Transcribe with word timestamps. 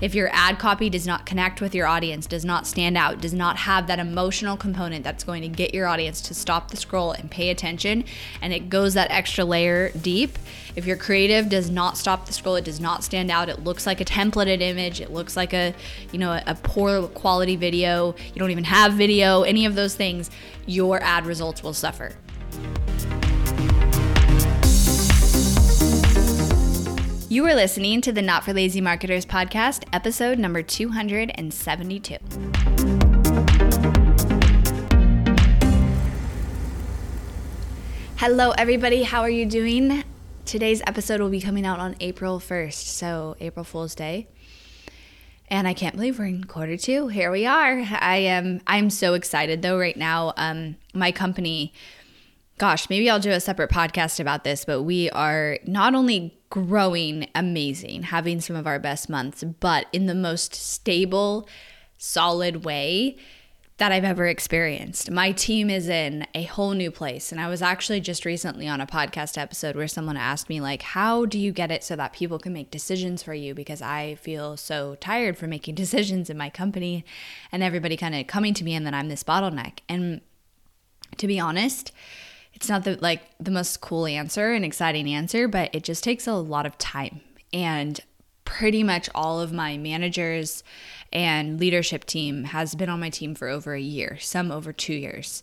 If 0.00 0.14
your 0.14 0.30
ad 0.32 0.58
copy 0.58 0.88
does 0.88 1.06
not 1.06 1.26
connect 1.26 1.60
with 1.60 1.74
your 1.74 1.86
audience, 1.86 2.26
does 2.26 2.44
not 2.44 2.66
stand 2.66 2.96
out, 2.96 3.20
does 3.20 3.34
not 3.34 3.58
have 3.58 3.86
that 3.86 3.98
emotional 3.98 4.56
component 4.56 5.04
that's 5.04 5.24
going 5.24 5.42
to 5.42 5.48
get 5.48 5.74
your 5.74 5.86
audience 5.86 6.22
to 6.22 6.34
stop 6.34 6.70
the 6.70 6.78
scroll 6.78 7.12
and 7.12 7.30
pay 7.30 7.50
attention, 7.50 8.04
and 8.40 8.54
it 8.54 8.70
goes 8.70 8.94
that 8.94 9.10
extra 9.10 9.44
layer 9.44 9.90
deep, 9.90 10.38
if 10.74 10.86
your 10.86 10.96
creative 10.96 11.50
does 11.50 11.68
not 11.68 11.98
stop 11.98 12.24
the 12.24 12.32
scroll, 12.32 12.56
it 12.56 12.64
does 12.64 12.80
not 12.80 13.04
stand 13.04 13.30
out, 13.30 13.50
it 13.50 13.62
looks 13.62 13.86
like 13.86 14.00
a 14.00 14.04
templated 14.04 14.62
image, 14.62 15.02
it 15.02 15.12
looks 15.12 15.36
like 15.36 15.52
a, 15.52 15.74
you 16.12 16.18
know, 16.18 16.40
a, 16.46 16.54
poor 16.54 17.06
quality 17.08 17.56
video, 17.56 18.14
you 18.32 18.38
don't 18.38 18.50
even 18.50 18.64
have 18.64 18.94
video, 18.94 19.42
any 19.42 19.66
of 19.66 19.74
those 19.74 19.94
things, 19.94 20.30
your 20.66 21.02
ad 21.02 21.26
results 21.26 21.62
will 21.62 21.74
suffer. 21.74 22.14
You 27.32 27.46
are 27.46 27.54
listening 27.54 28.00
to 28.00 28.10
the 28.10 28.22
Not 28.22 28.42
for 28.42 28.52
Lazy 28.52 28.80
Marketers 28.80 29.24
podcast, 29.24 29.84
episode 29.92 30.36
number 30.36 30.64
272. 30.64 32.16
Hello, 38.16 38.50
everybody. 38.58 39.04
How 39.04 39.20
are 39.20 39.30
you 39.30 39.46
doing? 39.46 40.02
Today's 40.44 40.82
episode 40.88 41.20
will 41.20 41.30
be 41.30 41.40
coming 41.40 41.64
out 41.64 41.78
on 41.78 41.94
April 42.00 42.40
1st, 42.40 42.72
so 42.72 43.36
April 43.38 43.62
Fool's 43.64 43.94
Day. 43.94 44.26
And 45.46 45.68
I 45.68 45.72
can't 45.72 45.94
believe 45.94 46.18
we're 46.18 46.24
in 46.24 46.42
quarter 46.42 46.76
two. 46.76 47.06
Here 47.08 47.30
we 47.30 47.46
are. 47.46 47.80
I 48.00 48.16
am 48.16 48.60
I'm 48.66 48.90
so 48.90 49.14
excited 49.14 49.62
though 49.62 49.78
right 49.78 49.96
now. 49.96 50.32
Um 50.36 50.76
my 50.94 51.12
company 51.12 51.72
gosh, 52.60 52.90
maybe 52.90 53.08
I'll 53.08 53.18
do 53.18 53.30
a 53.30 53.40
separate 53.40 53.70
podcast 53.70 54.20
about 54.20 54.44
this, 54.44 54.66
but 54.66 54.82
we 54.82 55.08
are 55.10 55.58
not 55.66 55.94
only 55.94 56.38
growing 56.50 57.26
amazing, 57.34 58.02
having 58.02 58.38
some 58.42 58.54
of 58.54 58.66
our 58.66 58.78
best 58.78 59.08
months, 59.08 59.42
but 59.42 59.86
in 59.94 60.04
the 60.04 60.14
most 60.14 60.54
stable, 60.54 61.48
solid 61.96 62.66
way 62.66 63.16
that 63.78 63.92
I've 63.92 64.04
ever 64.04 64.26
experienced. 64.26 65.10
My 65.10 65.32
team 65.32 65.70
is 65.70 65.88
in 65.88 66.26
a 66.34 66.42
whole 66.42 66.72
new 66.72 66.90
place. 66.90 67.32
And 67.32 67.40
I 67.40 67.48
was 67.48 67.62
actually 67.62 68.00
just 68.00 68.26
recently 68.26 68.68
on 68.68 68.82
a 68.82 68.86
podcast 68.86 69.38
episode 69.38 69.74
where 69.74 69.88
someone 69.88 70.18
asked 70.18 70.50
me, 70.50 70.60
like, 70.60 70.82
how 70.82 71.24
do 71.24 71.38
you 71.38 71.52
get 71.52 71.70
it 71.70 71.82
so 71.82 71.96
that 71.96 72.12
people 72.12 72.38
can 72.38 72.52
make 72.52 72.70
decisions 72.70 73.22
for 73.22 73.32
you? 73.32 73.54
Because 73.54 73.80
I 73.80 74.16
feel 74.16 74.58
so 74.58 74.96
tired 74.96 75.38
from 75.38 75.48
making 75.48 75.74
decisions 75.76 76.28
in 76.28 76.36
my 76.36 76.50
company 76.50 77.06
and 77.50 77.62
everybody 77.62 77.96
kind 77.96 78.14
of 78.14 78.26
coming 78.26 78.52
to 78.52 78.64
me, 78.64 78.74
and 78.74 78.84
then 78.84 78.92
I'm 78.92 79.08
this 79.08 79.24
bottleneck. 79.24 79.78
And 79.88 80.20
to 81.16 81.26
be 81.26 81.40
honest, 81.40 81.92
it's 82.52 82.68
not 82.68 82.84
the 82.84 82.98
like 83.00 83.22
the 83.38 83.50
most 83.50 83.80
cool 83.80 84.06
answer 84.06 84.52
and 84.52 84.64
exciting 84.64 85.08
answer, 85.08 85.48
but 85.48 85.74
it 85.74 85.84
just 85.84 86.04
takes 86.04 86.26
a 86.26 86.34
lot 86.34 86.66
of 86.66 86.76
time. 86.78 87.20
And 87.52 88.00
pretty 88.44 88.82
much 88.82 89.08
all 89.14 89.40
of 89.40 89.52
my 89.52 89.76
managers 89.76 90.64
and 91.12 91.60
leadership 91.60 92.04
team 92.04 92.44
has 92.44 92.74
been 92.74 92.88
on 92.88 93.00
my 93.00 93.10
team 93.10 93.34
for 93.34 93.48
over 93.48 93.74
a 93.74 93.80
year, 93.80 94.18
some 94.20 94.50
over 94.50 94.72
2 94.72 94.92
years. 94.92 95.42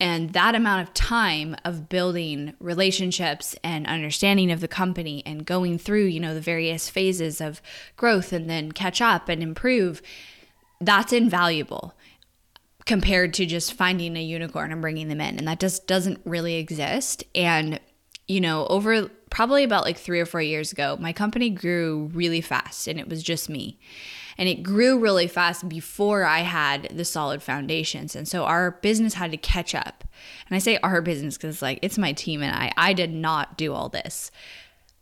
And 0.00 0.32
that 0.32 0.54
amount 0.54 0.88
of 0.88 0.94
time 0.94 1.54
of 1.64 1.88
building 1.88 2.54
relationships 2.58 3.54
and 3.62 3.86
understanding 3.86 4.50
of 4.50 4.60
the 4.60 4.68
company 4.68 5.22
and 5.26 5.44
going 5.44 5.78
through, 5.78 6.06
you 6.06 6.18
know, 6.18 6.32
the 6.32 6.40
various 6.40 6.88
phases 6.88 7.40
of 7.40 7.60
growth 7.96 8.32
and 8.32 8.48
then 8.48 8.72
catch 8.72 9.02
up 9.02 9.28
and 9.28 9.42
improve, 9.42 10.00
that's 10.80 11.12
invaluable 11.12 11.94
compared 12.86 13.34
to 13.34 13.46
just 13.46 13.72
finding 13.72 14.16
a 14.16 14.22
unicorn 14.22 14.72
and 14.72 14.80
bringing 14.80 15.08
them 15.08 15.20
in. 15.20 15.38
And 15.38 15.46
that 15.48 15.60
just 15.60 15.86
doesn't 15.86 16.20
really 16.24 16.56
exist. 16.56 17.24
And, 17.34 17.80
you 18.26 18.40
know, 18.40 18.66
over 18.66 19.10
probably 19.30 19.64
about 19.64 19.84
like 19.84 19.96
three 19.96 20.20
or 20.20 20.26
four 20.26 20.42
years 20.42 20.72
ago, 20.72 20.96
my 21.00 21.12
company 21.12 21.50
grew 21.50 22.10
really 22.12 22.40
fast 22.40 22.88
and 22.88 22.98
it 22.98 23.08
was 23.08 23.22
just 23.22 23.48
me. 23.48 23.78
And 24.38 24.48
it 24.48 24.62
grew 24.62 24.98
really 24.98 25.26
fast 25.26 25.68
before 25.68 26.24
I 26.24 26.40
had 26.40 26.88
the 26.96 27.04
solid 27.04 27.42
foundations. 27.42 28.16
And 28.16 28.26
so 28.26 28.44
our 28.44 28.72
business 28.82 29.14
had 29.14 29.30
to 29.32 29.36
catch 29.36 29.74
up. 29.74 30.04
And 30.48 30.56
I 30.56 30.58
say 30.58 30.78
our 30.78 31.02
business 31.02 31.36
because 31.36 31.62
like 31.62 31.78
it's 31.82 31.98
my 31.98 32.12
team 32.12 32.42
and 32.42 32.54
I. 32.54 32.72
I 32.76 32.92
did 32.92 33.12
not 33.12 33.58
do 33.58 33.74
all 33.74 33.88
this. 33.88 34.30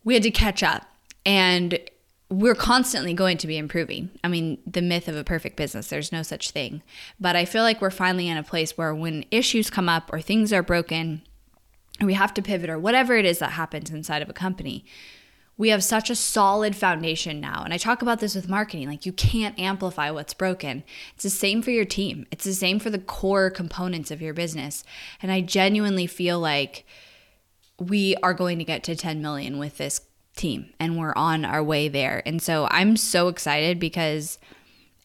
We 0.03 0.13
had 0.13 0.23
to 0.23 0.31
catch 0.31 0.61
up. 0.61 0.83
And 1.25 1.79
we're 2.29 2.55
constantly 2.55 3.13
going 3.13 3.37
to 3.37 3.47
be 3.47 3.57
improving. 3.57 4.11
I 4.23 4.27
mean, 4.27 4.59
the 4.65 4.83
myth 4.83 5.07
of 5.07 5.15
a 5.15 5.23
perfect 5.23 5.55
business, 5.55 5.87
there's 5.87 6.11
no 6.11 6.21
such 6.21 6.51
thing. 6.51 6.83
But 7.19 7.35
I 7.35 7.45
feel 7.45 7.63
like 7.63 7.81
we're 7.81 7.89
finally 7.89 8.27
in 8.27 8.37
a 8.37 8.43
place 8.43 8.77
where 8.77 8.93
when 8.93 9.25
issues 9.31 9.69
come 9.69 9.89
up 9.89 10.11
or 10.13 10.21
things 10.21 10.53
are 10.53 10.61
broken, 10.61 11.23
we 12.01 12.13
have 12.13 12.33
to 12.35 12.41
pivot 12.41 12.69
or 12.69 12.77
whatever 12.77 13.15
it 13.15 13.25
is 13.25 13.39
that 13.39 13.53
happens 13.53 13.89
inside 13.89 14.21
of 14.21 14.29
a 14.29 14.33
company, 14.33 14.85
we 15.57 15.69
have 15.69 15.83
such 15.83 16.09
a 16.09 16.15
solid 16.15 16.75
foundation 16.75 17.41
now. 17.41 17.63
And 17.63 17.73
I 17.73 17.77
talk 17.77 18.01
about 18.01 18.19
this 18.19 18.35
with 18.35 18.47
marketing 18.47 18.87
like, 18.87 19.05
you 19.05 19.11
can't 19.11 19.59
amplify 19.59 20.11
what's 20.11 20.33
broken. 20.33 20.83
It's 21.15 21.23
the 21.23 21.29
same 21.29 21.61
for 21.61 21.71
your 21.71 21.83
team, 21.83 22.27
it's 22.31 22.45
the 22.45 22.53
same 22.53 22.79
for 22.79 22.89
the 22.89 22.99
core 22.99 23.49
components 23.49 24.11
of 24.11 24.21
your 24.21 24.33
business. 24.33 24.83
And 25.21 25.31
I 25.31 25.41
genuinely 25.41 26.07
feel 26.07 26.39
like 26.39 26.85
we 27.79 28.15
are 28.23 28.33
going 28.33 28.59
to 28.59 28.65
get 28.65 28.83
to 28.83 28.95
10 28.95 29.21
million 29.21 29.57
with 29.57 29.77
this 29.77 29.99
team 30.39 30.73
and 30.79 30.97
we're 30.97 31.13
on 31.15 31.45
our 31.45 31.63
way 31.63 31.87
there. 31.87 32.23
And 32.25 32.41
so 32.41 32.67
I'm 32.71 32.97
so 32.97 33.27
excited 33.27 33.79
because 33.79 34.39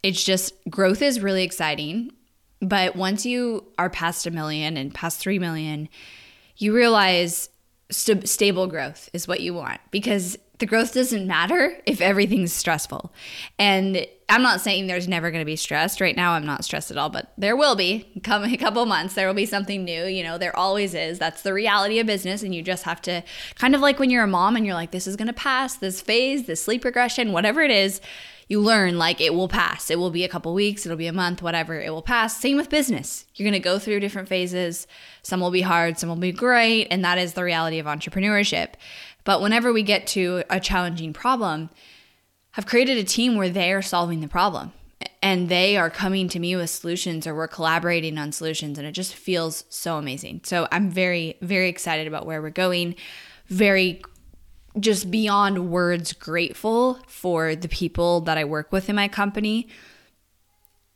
it's 0.02 0.22
just 0.22 0.54
growth 0.70 1.02
is 1.02 1.20
really 1.20 1.42
exciting. 1.42 2.12
But 2.60 2.96
once 2.96 3.26
you 3.26 3.66
are 3.78 3.90
past 3.90 4.26
a 4.26 4.30
million 4.30 4.76
and 4.76 4.94
past 4.94 5.18
3 5.18 5.38
million, 5.38 5.88
you 6.56 6.74
realize 6.74 7.50
st- 7.90 8.28
stable 8.28 8.66
growth 8.66 9.10
is 9.12 9.28
what 9.28 9.40
you 9.40 9.52
want 9.52 9.80
because 9.90 10.38
the 10.64 10.68
growth 10.68 10.94
doesn't 10.94 11.26
matter 11.26 11.76
if 11.84 12.00
everything's 12.00 12.50
stressful. 12.50 13.12
And 13.58 14.06
I'm 14.30 14.40
not 14.40 14.62
saying 14.62 14.86
there's 14.86 15.06
never 15.06 15.30
going 15.30 15.42
to 15.42 15.44
be 15.44 15.56
stress. 15.56 16.00
Right 16.00 16.16
now, 16.16 16.32
I'm 16.32 16.46
not 16.46 16.64
stressed 16.64 16.90
at 16.90 16.96
all, 16.96 17.10
but 17.10 17.34
there 17.36 17.54
will 17.54 17.76
be. 17.76 18.10
Come 18.22 18.44
a 18.44 18.56
couple 18.56 18.86
months, 18.86 19.12
there 19.12 19.26
will 19.26 19.34
be 19.34 19.44
something 19.44 19.84
new. 19.84 20.06
You 20.06 20.22
know, 20.22 20.38
there 20.38 20.56
always 20.56 20.94
is. 20.94 21.18
That's 21.18 21.42
the 21.42 21.52
reality 21.52 21.98
of 21.98 22.06
business. 22.06 22.42
And 22.42 22.54
you 22.54 22.62
just 22.62 22.84
have 22.84 23.02
to 23.02 23.22
kind 23.56 23.74
of 23.74 23.82
like 23.82 23.98
when 23.98 24.08
you're 24.08 24.24
a 24.24 24.26
mom 24.26 24.56
and 24.56 24.64
you're 24.64 24.74
like, 24.74 24.90
this 24.90 25.06
is 25.06 25.16
going 25.16 25.26
to 25.26 25.34
pass, 25.34 25.76
this 25.76 26.00
phase, 26.00 26.46
this 26.46 26.64
sleep 26.64 26.82
regression, 26.82 27.32
whatever 27.32 27.60
it 27.60 27.70
is, 27.70 28.00
you 28.48 28.60
learn 28.60 28.96
like 28.98 29.20
it 29.20 29.34
will 29.34 29.48
pass. 29.48 29.90
It 29.90 29.98
will 29.98 30.10
be 30.10 30.24
a 30.24 30.28
couple 30.28 30.54
weeks, 30.54 30.86
it'll 30.86 30.98
be 30.98 31.06
a 31.06 31.12
month, 31.12 31.42
whatever, 31.42 31.80
it 31.80 31.90
will 31.90 32.02
pass. 32.02 32.38
Same 32.38 32.56
with 32.56 32.70
business. 32.70 33.26
You're 33.34 33.44
going 33.44 33.52
to 33.52 33.58
go 33.58 33.78
through 33.78 34.00
different 34.00 34.28
phases. 34.28 34.86
Some 35.22 35.40
will 35.40 35.50
be 35.50 35.62
hard, 35.62 35.98
some 35.98 36.08
will 36.08 36.16
be 36.16 36.32
great. 36.32 36.88
And 36.90 37.04
that 37.04 37.18
is 37.18 37.34
the 37.34 37.44
reality 37.44 37.78
of 37.78 37.86
entrepreneurship. 37.86 38.74
But 39.24 39.40
whenever 39.40 39.72
we 39.72 39.82
get 39.82 40.06
to 40.08 40.44
a 40.50 40.60
challenging 40.60 41.12
problem, 41.12 41.70
I've 42.56 42.66
created 42.66 42.98
a 42.98 43.04
team 43.04 43.36
where 43.36 43.48
they 43.48 43.72
are 43.72 43.82
solving 43.82 44.20
the 44.20 44.28
problem 44.28 44.72
and 45.22 45.48
they 45.48 45.76
are 45.76 45.90
coming 45.90 46.28
to 46.28 46.38
me 46.38 46.54
with 46.54 46.70
solutions 46.70 47.26
or 47.26 47.34
we're 47.34 47.48
collaborating 47.48 48.18
on 48.18 48.30
solutions 48.30 48.78
and 48.78 48.86
it 48.86 48.92
just 48.92 49.14
feels 49.14 49.64
so 49.68 49.96
amazing. 49.96 50.42
So 50.44 50.68
I'm 50.70 50.90
very 50.90 51.36
very 51.40 51.68
excited 51.68 52.06
about 52.06 52.26
where 52.26 52.40
we're 52.40 52.50
going. 52.50 52.94
Very 53.48 54.02
just 54.78 55.10
beyond 55.10 55.70
words 55.70 56.12
grateful 56.12 56.98
for 57.06 57.54
the 57.56 57.68
people 57.68 58.20
that 58.22 58.36
I 58.36 58.44
work 58.44 58.72
with 58.72 58.88
in 58.88 58.96
my 58.96 59.08
company. 59.08 59.68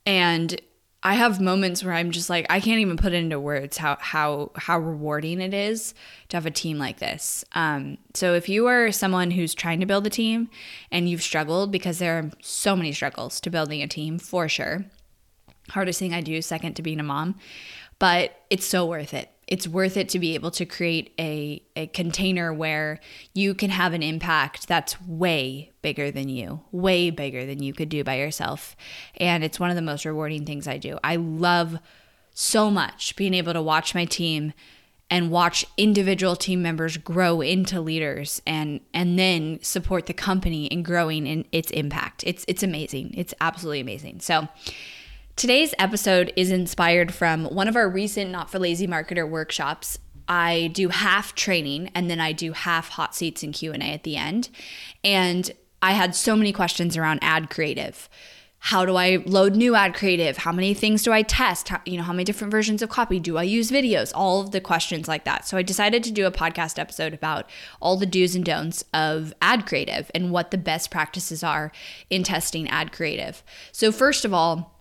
And 0.04 0.60
I 1.02 1.14
have 1.14 1.40
moments 1.40 1.84
where 1.84 1.94
I'm 1.94 2.10
just 2.10 2.28
like 2.28 2.46
I 2.50 2.58
can't 2.58 2.80
even 2.80 2.96
put 2.96 3.12
into 3.12 3.38
words 3.38 3.76
how 3.76 3.96
how 4.00 4.50
how 4.56 4.78
rewarding 4.78 5.40
it 5.40 5.54
is 5.54 5.94
to 6.28 6.36
have 6.36 6.46
a 6.46 6.50
team 6.50 6.78
like 6.78 6.98
this. 6.98 7.44
Um, 7.52 7.98
so 8.14 8.34
if 8.34 8.48
you 8.48 8.66
are 8.66 8.90
someone 8.90 9.30
who's 9.30 9.54
trying 9.54 9.78
to 9.80 9.86
build 9.86 10.06
a 10.06 10.10
team 10.10 10.50
and 10.90 11.08
you've 11.08 11.22
struggled 11.22 11.70
because 11.70 11.98
there 11.98 12.18
are 12.18 12.30
so 12.40 12.74
many 12.74 12.92
struggles 12.92 13.40
to 13.42 13.50
building 13.50 13.80
a 13.80 13.86
team 13.86 14.18
for 14.18 14.48
sure. 14.48 14.86
Hardest 15.70 16.00
thing 16.00 16.14
I 16.14 16.20
do 16.20 16.42
second 16.42 16.74
to 16.74 16.82
being 16.82 16.98
a 16.98 17.04
mom, 17.04 17.36
but 17.98 18.42
it's 18.50 18.66
so 18.66 18.84
worth 18.84 19.14
it 19.14 19.30
it's 19.48 19.66
worth 19.66 19.96
it 19.96 20.10
to 20.10 20.18
be 20.18 20.34
able 20.34 20.50
to 20.52 20.66
create 20.66 21.14
a, 21.18 21.62
a 21.74 21.86
container 21.88 22.52
where 22.52 23.00
you 23.34 23.54
can 23.54 23.70
have 23.70 23.94
an 23.94 24.02
impact 24.02 24.68
that's 24.68 25.00
way 25.02 25.72
bigger 25.80 26.10
than 26.10 26.28
you, 26.28 26.60
way 26.70 27.10
bigger 27.10 27.46
than 27.46 27.62
you 27.62 27.72
could 27.72 27.88
do 27.88 28.04
by 28.04 28.16
yourself. 28.18 28.76
And 29.16 29.42
it's 29.42 29.58
one 29.58 29.70
of 29.70 29.76
the 29.76 29.82
most 29.82 30.04
rewarding 30.04 30.44
things 30.44 30.68
I 30.68 30.76
do. 30.76 30.98
I 31.02 31.16
love 31.16 31.78
so 32.34 32.70
much 32.70 33.16
being 33.16 33.32
able 33.34 33.54
to 33.54 33.62
watch 33.62 33.94
my 33.94 34.04
team 34.04 34.52
and 35.10 35.30
watch 35.30 35.64
individual 35.78 36.36
team 36.36 36.60
members 36.60 36.98
grow 36.98 37.40
into 37.40 37.80
leaders 37.80 38.42
and 38.46 38.80
and 38.92 39.18
then 39.18 39.58
support 39.62 40.04
the 40.04 40.12
company 40.12 40.66
in 40.66 40.82
growing 40.82 41.26
in 41.26 41.46
its 41.52 41.70
impact. 41.70 42.22
It's 42.26 42.44
it's 42.46 42.62
amazing. 42.62 43.14
It's 43.16 43.32
absolutely 43.40 43.80
amazing. 43.80 44.20
So 44.20 44.48
Today's 45.38 45.72
episode 45.78 46.32
is 46.34 46.50
inspired 46.50 47.14
from 47.14 47.44
one 47.44 47.68
of 47.68 47.76
our 47.76 47.88
recent 47.88 48.32
Not 48.32 48.50
for 48.50 48.58
Lazy 48.58 48.88
Marketer 48.88 49.26
workshops. 49.30 49.96
I 50.26 50.72
do 50.74 50.88
half 50.88 51.36
training 51.36 51.92
and 51.94 52.10
then 52.10 52.18
I 52.18 52.32
do 52.32 52.50
half 52.50 52.88
hot 52.88 53.14
seats 53.14 53.44
and 53.44 53.54
Q&A 53.54 53.76
at 53.76 54.02
the 54.02 54.16
end. 54.16 54.48
And 55.04 55.48
I 55.80 55.92
had 55.92 56.16
so 56.16 56.34
many 56.34 56.52
questions 56.52 56.96
around 56.96 57.20
ad 57.22 57.50
creative. 57.50 58.08
how 58.58 58.84
do 58.84 58.96
I 58.96 59.22
load 59.26 59.54
new 59.54 59.76
ad 59.76 59.94
creative? 59.94 60.38
How 60.38 60.50
many 60.50 60.74
things 60.74 61.04
do 61.04 61.12
I 61.12 61.22
test? 61.22 61.68
How, 61.68 61.80
you 61.86 61.96
know, 61.96 62.02
how 62.02 62.12
many 62.12 62.24
different 62.24 62.50
versions 62.50 62.82
of 62.82 62.88
copy 62.88 63.20
do 63.20 63.38
I 63.38 63.44
use 63.44 63.70
videos? 63.70 64.10
All 64.16 64.40
of 64.40 64.50
the 64.50 64.60
questions 64.60 65.06
like 65.06 65.24
that. 65.24 65.46
So 65.46 65.56
I 65.56 65.62
decided 65.62 66.02
to 66.02 66.10
do 66.10 66.26
a 66.26 66.32
podcast 66.32 66.80
episode 66.80 67.14
about 67.14 67.48
all 67.80 67.96
the 67.96 68.06
do's 68.06 68.34
and 68.34 68.44
don'ts 68.44 68.84
of 68.92 69.32
ad 69.40 69.66
creative 69.66 70.10
and 70.16 70.32
what 70.32 70.50
the 70.50 70.58
best 70.58 70.90
practices 70.90 71.44
are 71.44 71.70
in 72.10 72.24
testing 72.24 72.68
ad 72.68 72.90
creative. 72.90 73.44
So 73.70 73.92
first 73.92 74.24
of 74.24 74.34
all, 74.34 74.77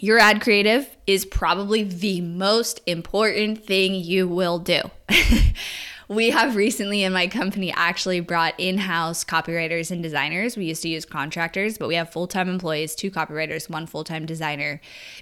your 0.00 0.18
ad 0.18 0.40
creative 0.40 0.96
is 1.06 1.24
probably 1.24 1.82
the 1.82 2.20
most 2.20 2.80
important 2.86 3.64
thing 3.64 3.94
you 3.94 4.26
will 4.26 4.58
do. 4.58 4.80
we 6.08 6.30
have 6.30 6.56
recently 6.56 7.02
in 7.02 7.12
my 7.12 7.26
company 7.26 7.72
actually 7.72 8.20
brought 8.20 8.54
in-house 8.58 9.24
copywriters 9.24 9.90
and 9.90 10.02
designers. 10.02 10.56
We 10.56 10.64
used 10.64 10.82
to 10.82 10.88
use 10.88 11.04
contractors, 11.04 11.78
but 11.78 11.88
we 11.88 11.94
have 11.94 12.10
full-time 12.10 12.48
employees, 12.48 12.94
two 12.94 13.10
copywriters, 13.10 13.68
one 13.68 13.86
full-time 13.86 14.26
designer 14.26 14.80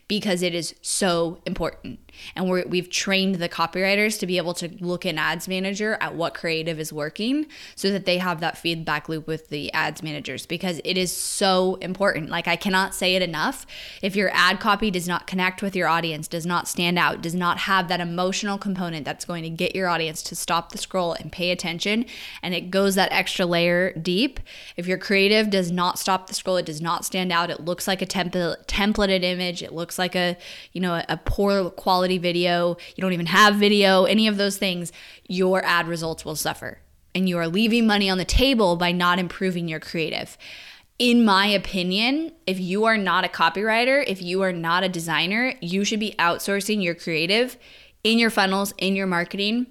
because 0.09 0.43
it 0.43 0.55
is 0.55 0.75
so 0.83 1.41
important. 1.47 1.99
And 2.35 2.49
we 2.49 2.79
have 2.79 2.91
trained 2.91 3.37
the 3.37 3.49
copywriters 3.49 4.19
to 4.21 4.27
be 4.27 4.37
able 4.37 4.55
to 4.55 4.69
look 4.81 5.07
in 5.07 5.19
ads 5.19 5.49
manager 5.49 5.97
at 6.01 6.15
what 6.15 6.35
creative 6.35 6.79
is 6.79 6.93
working 6.93 7.47
so 7.75 7.91
that 7.91 8.07
they 8.07 8.19
have 8.19 8.41
that 8.41 8.59
feedback 8.59 9.09
loop 9.09 9.27
with 9.27 9.49
the 9.49 9.73
ads 9.73 10.03
managers 10.03 10.47
because 10.47 10.81
it 10.85 10.97
is 10.97 11.15
so 11.15 11.77
important. 11.77 12.31
Like 12.31 12.49
I 12.49 12.57
cannot 12.57 12.95
say 12.95 13.15
it 13.15 13.23
enough. 13.23 13.67
If 14.03 14.17
your 14.17 14.31
ad 14.33 14.61
copy 14.61 14.91
does 14.91 15.09
not 15.09 15.27
connect 15.27 15.63
with 15.63 15.77
your 15.77 15.89
audience, 15.89 16.29
does 16.29 16.47
not 16.47 16.69
stand 16.69 16.99
out, 16.99 17.23
does 17.23 17.35
not 17.35 17.59
have 17.59 17.89
that 17.89 18.01
emotional 18.01 18.59
component 18.59 19.05
that's 19.05 19.25
going 19.25 19.43
to 19.43 19.51
get 19.51 19.75
your 19.75 19.89
audience 19.89 20.23
to 20.25 20.37
stop 20.37 20.73
the 20.73 20.79
scroll 20.79 21.13
and 21.15 21.33
pay 21.33 21.51
attention 21.51 22.07
and 22.43 22.55
it 22.55 22.71
goes 22.71 22.95
that 22.95 23.13
extra 23.13 23.47
layer 23.47 23.93
deep. 23.93 24.41
If 24.77 24.87
your 24.87 24.99
creative 24.99 25.51
does 25.51 25.71
not 25.71 25.99
stop 25.99 26.27
the 26.27 26.35
scroll, 26.35 26.57
it 26.57 26.67
does 26.67 26.81
not 26.81 27.05
stand 27.05 27.33
out, 27.33 27.51
it 27.51 27.61
looks 27.61 27.87
like 27.87 28.03
a 28.03 28.07
template 28.07 28.67
templated 28.67 29.23
image, 29.23 29.63
it 29.63 29.73
looks 29.73 29.99
like 29.99 30.15
a, 30.15 30.37
you 30.73 30.81
know, 30.81 31.03
a 31.09 31.17
poor 31.17 31.71
quality 31.71 32.10
video, 32.19 32.77
you 32.97 33.03
don't 33.03 33.13
even 33.13 33.27
have 33.27 33.57
video, 33.57 34.05
any 34.05 34.27
of 34.27 34.37
those 34.37 34.57
things, 34.57 34.93
your 35.29 35.65
ad 35.65 35.89
results 35.89 36.25
will 36.25 36.37
suffer. 36.37 36.79
And 37.15 37.29
you 37.29 37.39
are 37.39 37.49
leaving 37.49 37.87
money 37.87 38.09
on 38.09 38.19
the 38.19 38.25
table 38.25 38.77
by 38.77 38.93
not 38.93 39.19
improving 39.19 39.69
your 39.69 39.81
creative 39.81 40.39
in 41.01 41.25
my 41.25 41.47
opinion, 41.47 42.31
if 42.47 42.61
you 42.61 42.85
are 42.85 42.99
not 42.99 43.25
a 43.25 43.29
copywriter, 43.29 44.05
if 44.07 44.21
you 44.21 44.43
are 44.43 44.53
not 44.53 44.85
a 44.85 44.89
designer, 44.89 45.55
you 45.63 45.83
should 45.83 45.99
be 45.99 46.15
outsourcing 46.19 46.85
your 46.85 46.95
creative 46.95 47.57
in 48.05 48.19
your 48.19 48.29
funnels, 48.29 48.75
in 48.77 48.95
your 48.95 49.07
marketing 49.07 49.67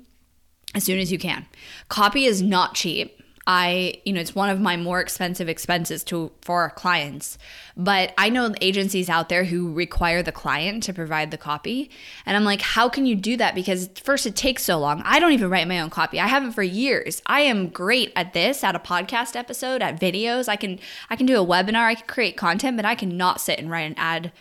as 0.74 0.83
soon 0.83 0.97
as 0.97 1.12
you 1.12 1.19
can. 1.19 1.45
Copy 1.88 2.25
is 2.25 2.42
not 2.42 2.74
cheap. 2.74 3.19
I, 3.51 3.96
you 4.06 4.13
know, 4.13 4.22
it's 4.22 4.36
one 4.36 4.51
of 4.51 4.62
my 4.62 4.78
more 4.78 5.01
expensive 5.01 5.50
expenses 5.50 6.04
to 6.04 6.31
for 6.40 6.62
our 6.62 6.69
clients. 6.69 7.40
But 7.75 8.13
I 8.16 8.30
know 8.30 8.54
agencies 8.62 9.10
out 9.10 9.28
there 9.28 9.44
who 9.44 9.74
require 9.74 10.22
the 10.22 10.31
client 10.31 10.84
to 10.84 10.94
provide 10.94 11.31
the 11.31 11.38
copy. 11.38 11.90
And 12.28 12.38
I'm 12.38 12.44
like, 12.44 12.62
how 12.62 12.90
can 12.90 13.07
you 13.07 13.16
do 13.16 13.38
that? 13.38 13.56
Because 13.56 13.90
first 14.04 14.28
it 14.28 14.36
takes 14.36 14.63
so 14.63 14.78
long. 14.78 15.01
I 15.04 15.19
don't 15.19 15.31
even 15.31 15.50
write 15.50 15.68
my 15.68 15.80
own 15.80 15.90
copy. 15.90 16.19
I 16.19 16.28
haven't 16.28 16.51
for 16.51 16.62
years. 16.62 17.24
I 17.25 17.42
am 17.42 17.69
great 17.69 18.13
at 18.16 18.34
this, 18.34 18.63
at 18.63 18.75
a 18.75 18.80
podcast 18.80 19.36
episode, 19.36 19.81
at 19.81 20.00
videos. 20.00 20.48
I 20.48 20.56
can 20.56 20.80
I 21.10 21.16
can 21.16 21.25
do 21.25 21.42
a 21.42 21.45
webinar, 21.45 21.88
I 21.88 21.95
can 21.95 22.06
create 22.06 22.38
content, 22.38 22.78
but 22.78 22.86
I 22.86 22.94
cannot 22.94 23.42
sit 23.42 23.57
and 23.57 23.72
write 23.72 23.90
an 23.90 23.95
ad 23.98 24.31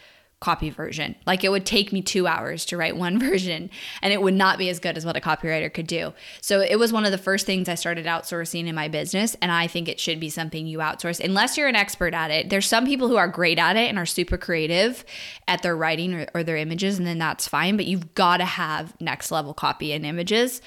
copy 0.40 0.70
version. 0.70 1.17
Like 1.26 1.43
it 1.43 1.50
would 1.50 1.67
take 1.67 1.93
me 1.93 2.00
two 2.00 2.26
hours 2.26 2.64
to 2.67 2.76
write 2.76 2.96
one 3.08 3.19
version 3.19 3.70
and 4.02 4.12
it 4.12 4.23
would 4.23 4.35
not 4.35 4.58
be 4.58 4.69
as 4.69 4.79
good 4.79 4.96
as 4.96 5.05
what 5.05 5.17
a 5.17 5.20
copywriter 5.20 5.73
could 5.73 5.87
do. 5.87 6.12
So 6.40 6.61
it 6.61 6.76
was 6.76 6.93
one 6.93 7.05
of 7.05 7.11
the 7.11 7.19
first 7.19 7.46
things 7.46 7.69
I 7.69 7.75
started 7.75 8.06
outsourcing 8.06 8.67
in 8.67 8.75
my 8.75 8.88
business. 8.88 9.37
And 9.43 9.50
I 9.50 9.67
think 9.67 9.88
it 9.88 10.00
should 10.00 10.20
be 10.20 10.31
something 10.31 10.67
you 10.67 10.79
outsource 10.79 11.20
unless 11.20 11.56
you're 11.56 11.69
an 11.69 11.76
expert 11.76 12.14
at 12.14 12.31
it. 12.31 12.50
There's 12.50 12.67
some 12.67 12.87
people 12.87 13.08
who 13.08 13.17
are 13.17 13.29
great 13.29 13.58
at 13.58 13.76
it 13.76 13.88
and 13.88 13.99
are 13.99 14.06
super 14.06 14.38
creative 14.38 15.05
at 15.46 15.62
their 15.62 15.76
writing 15.76 16.14
or, 16.14 16.26
or 16.35 16.43
their 16.43 16.56
images, 16.56 16.99
and 16.99 17.06
then 17.06 17.19
that's 17.19 17.49
fine. 17.49 17.76
But 17.76 17.87
you've 17.87 18.14
got 18.14 18.38
to 18.38 18.44
have 18.44 18.99
next 19.00 19.31
level 19.31 19.55
copy 19.55 19.93
and 19.93 20.06
images 20.06 20.61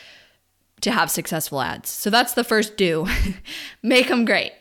to 0.82 0.92
have 0.92 1.12
successful 1.12 1.62
ads. 1.62 1.90
So 1.90 2.10
that's 2.10 2.34
the 2.34 2.44
first 2.44 2.76
do 2.76 3.08
make 3.84 4.08
them 4.08 4.26
great. 4.26 4.54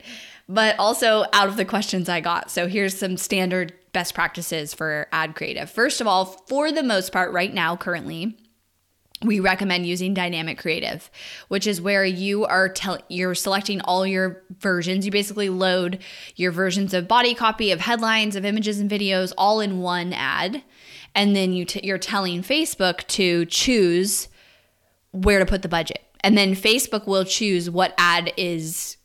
But 0.48 0.78
also 0.78 1.24
out 1.32 1.48
of 1.48 1.56
the 1.56 1.64
questions 1.64 2.08
I 2.08 2.20
got. 2.20 2.50
So 2.50 2.66
here's 2.66 2.98
some 2.98 3.16
standard 3.16 3.72
best 3.92 4.14
practices 4.14 4.74
for 4.74 5.06
ad 5.12 5.34
creative. 5.34 5.70
First 5.70 6.00
of 6.00 6.06
all, 6.06 6.24
for 6.24 6.72
the 6.72 6.82
most 6.82 7.12
part, 7.12 7.32
right 7.32 7.52
now, 7.52 7.76
currently, 7.76 8.36
we 9.22 9.38
recommend 9.38 9.86
using 9.86 10.14
dynamic 10.14 10.58
creative 10.58 11.10
which 11.48 11.66
is 11.66 11.80
where 11.80 12.04
you 12.04 12.46
are 12.46 12.68
tell- 12.68 13.02
you're 13.08 13.34
selecting 13.34 13.80
all 13.82 14.06
your 14.06 14.42
versions. 14.58 15.04
You 15.04 15.12
basically 15.12 15.48
load 15.48 15.98
your 16.36 16.52
versions 16.52 16.94
of 16.94 17.08
body 17.08 17.34
copy 17.34 17.70
of 17.70 17.80
headlines 17.80 18.36
of 18.36 18.44
images 18.44 18.80
and 18.80 18.90
videos 18.90 19.32
all 19.36 19.60
in 19.60 19.80
one 19.80 20.12
ad. 20.12 20.62
And 21.14 21.36
then 21.36 21.52
you 21.52 21.64
t- 21.64 21.80
you're 21.82 21.98
telling 21.98 22.42
facebook 22.42 23.06
to 23.08 23.44
choose 23.46 24.28
where 25.10 25.38
to 25.38 25.46
put 25.46 25.62
the 25.62 25.68
budget. 25.68 26.02
And 26.20 26.38
then 26.38 26.54
facebook 26.54 27.06
will 27.06 27.24
choose 27.24 27.68
what 27.68 27.94
ad 27.98 28.32
is 28.36 28.96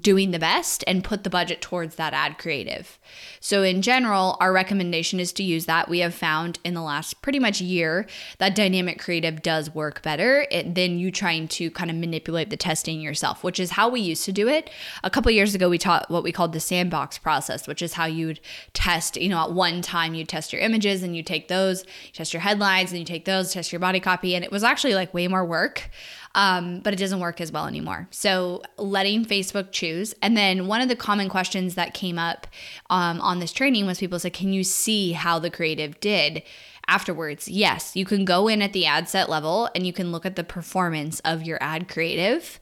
doing 0.00 0.32
the 0.32 0.38
best 0.38 0.82
and 0.88 1.04
put 1.04 1.22
the 1.22 1.30
budget 1.30 1.60
towards 1.60 1.94
that 1.94 2.12
ad 2.12 2.38
creative. 2.38 2.98
So, 3.38 3.62
in 3.62 3.82
general, 3.82 4.36
our 4.40 4.52
recommendation 4.52 5.20
is 5.20 5.32
to 5.34 5.44
use 5.44 5.66
that. 5.66 5.88
We 5.88 6.00
have 6.00 6.12
found 6.12 6.58
in 6.64 6.74
the 6.74 6.82
last 6.82 7.22
pretty 7.22 7.38
much 7.38 7.60
year 7.60 8.06
that 8.38 8.56
dynamic 8.56 8.98
creative 8.98 9.42
does 9.42 9.72
work 9.72 10.02
better 10.02 10.44
than 10.66 10.98
you 10.98 11.12
trying 11.12 11.46
to 11.48 11.70
kind 11.70 11.88
of 11.88 11.96
manipulate 11.96 12.50
the 12.50 12.56
testing 12.56 13.00
yourself, 13.00 13.44
which 13.44 13.60
is 13.60 13.70
how 13.72 13.88
we 13.88 14.00
used 14.00 14.24
to 14.24 14.32
do 14.32 14.48
it. 14.48 14.70
A 15.04 15.10
couple 15.10 15.30
years 15.30 15.54
ago, 15.54 15.68
we 15.68 15.78
taught 15.78 16.10
what 16.10 16.24
we 16.24 16.32
called 16.32 16.52
the 16.52 16.60
sandbox 16.60 17.18
process, 17.18 17.68
which 17.68 17.80
is 17.80 17.92
how 17.92 18.06
you'd 18.06 18.40
test, 18.72 19.16
you 19.16 19.28
know, 19.28 19.44
at 19.44 19.52
one 19.52 19.82
time 19.82 20.14
you 20.14 20.24
test 20.24 20.52
your 20.52 20.62
images 20.62 21.04
and 21.04 21.16
you 21.16 21.22
take 21.22 21.46
those, 21.46 21.84
you 22.06 22.12
test 22.12 22.34
your 22.34 22.40
headlines 22.42 22.90
and 22.90 22.98
you 22.98 23.04
take 23.04 23.24
those, 23.24 23.52
test 23.52 23.72
your 23.72 23.80
body 23.80 24.00
copy. 24.00 24.34
And 24.34 24.44
it 24.44 24.50
was 24.50 24.64
actually 24.64 24.94
like 24.94 25.14
way 25.14 25.28
more 25.28 25.44
work 25.44 25.90
um, 26.34 26.80
but 26.80 26.92
it 26.92 26.98
doesn't 26.98 27.20
work 27.20 27.40
as 27.40 27.50
well 27.50 27.66
anymore. 27.66 28.08
So 28.10 28.62
letting 28.76 29.24
Facebook 29.24 29.72
choose. 29.72 30.14
And 30.22 30.36
then 30.36 30.66
one 30.66 30.80
of 30.80 30.88
the 30.88 30.96
common 30.96 31.28
questions 31.28 31.74
that 31.74 31.94
came 31.94 32.18
up 32.18 32.46
um, 32.88 33.20
on 33.20 33.40
this 33.40 33.52
training 33.52 33.86
was 33.86 33.98
people 33.98 34.18
said, 34.18 34.32
Can 34.32 34.52
you 34.52 34.64
see 34.64 35.12
how 35.12 35.38
the 35.38 35.50
creative 35.50 35.98
did? 36.00 36.42
Afterwards, 36.86 37.48
yes, 37.48 37.94
you 37.94 38.04
can 38.04 38.24
go 38.24 38.48
in 38.48 38.62
at 38.62 38.72
the 38.72 38.86
ad 38.86 39.08
set 39.08 39.28
level 39.28 39.68
and 39.74 39.86
you 39.86 39.92
can 39.92 40.10
look 40.10 40.26
at 40.26 40.34
the 40.34 40.42
performance 40.42 41.20
of 41.20 41.44
your 41.44 41.58
ad 41.62 41.88
creative 41.88 42.58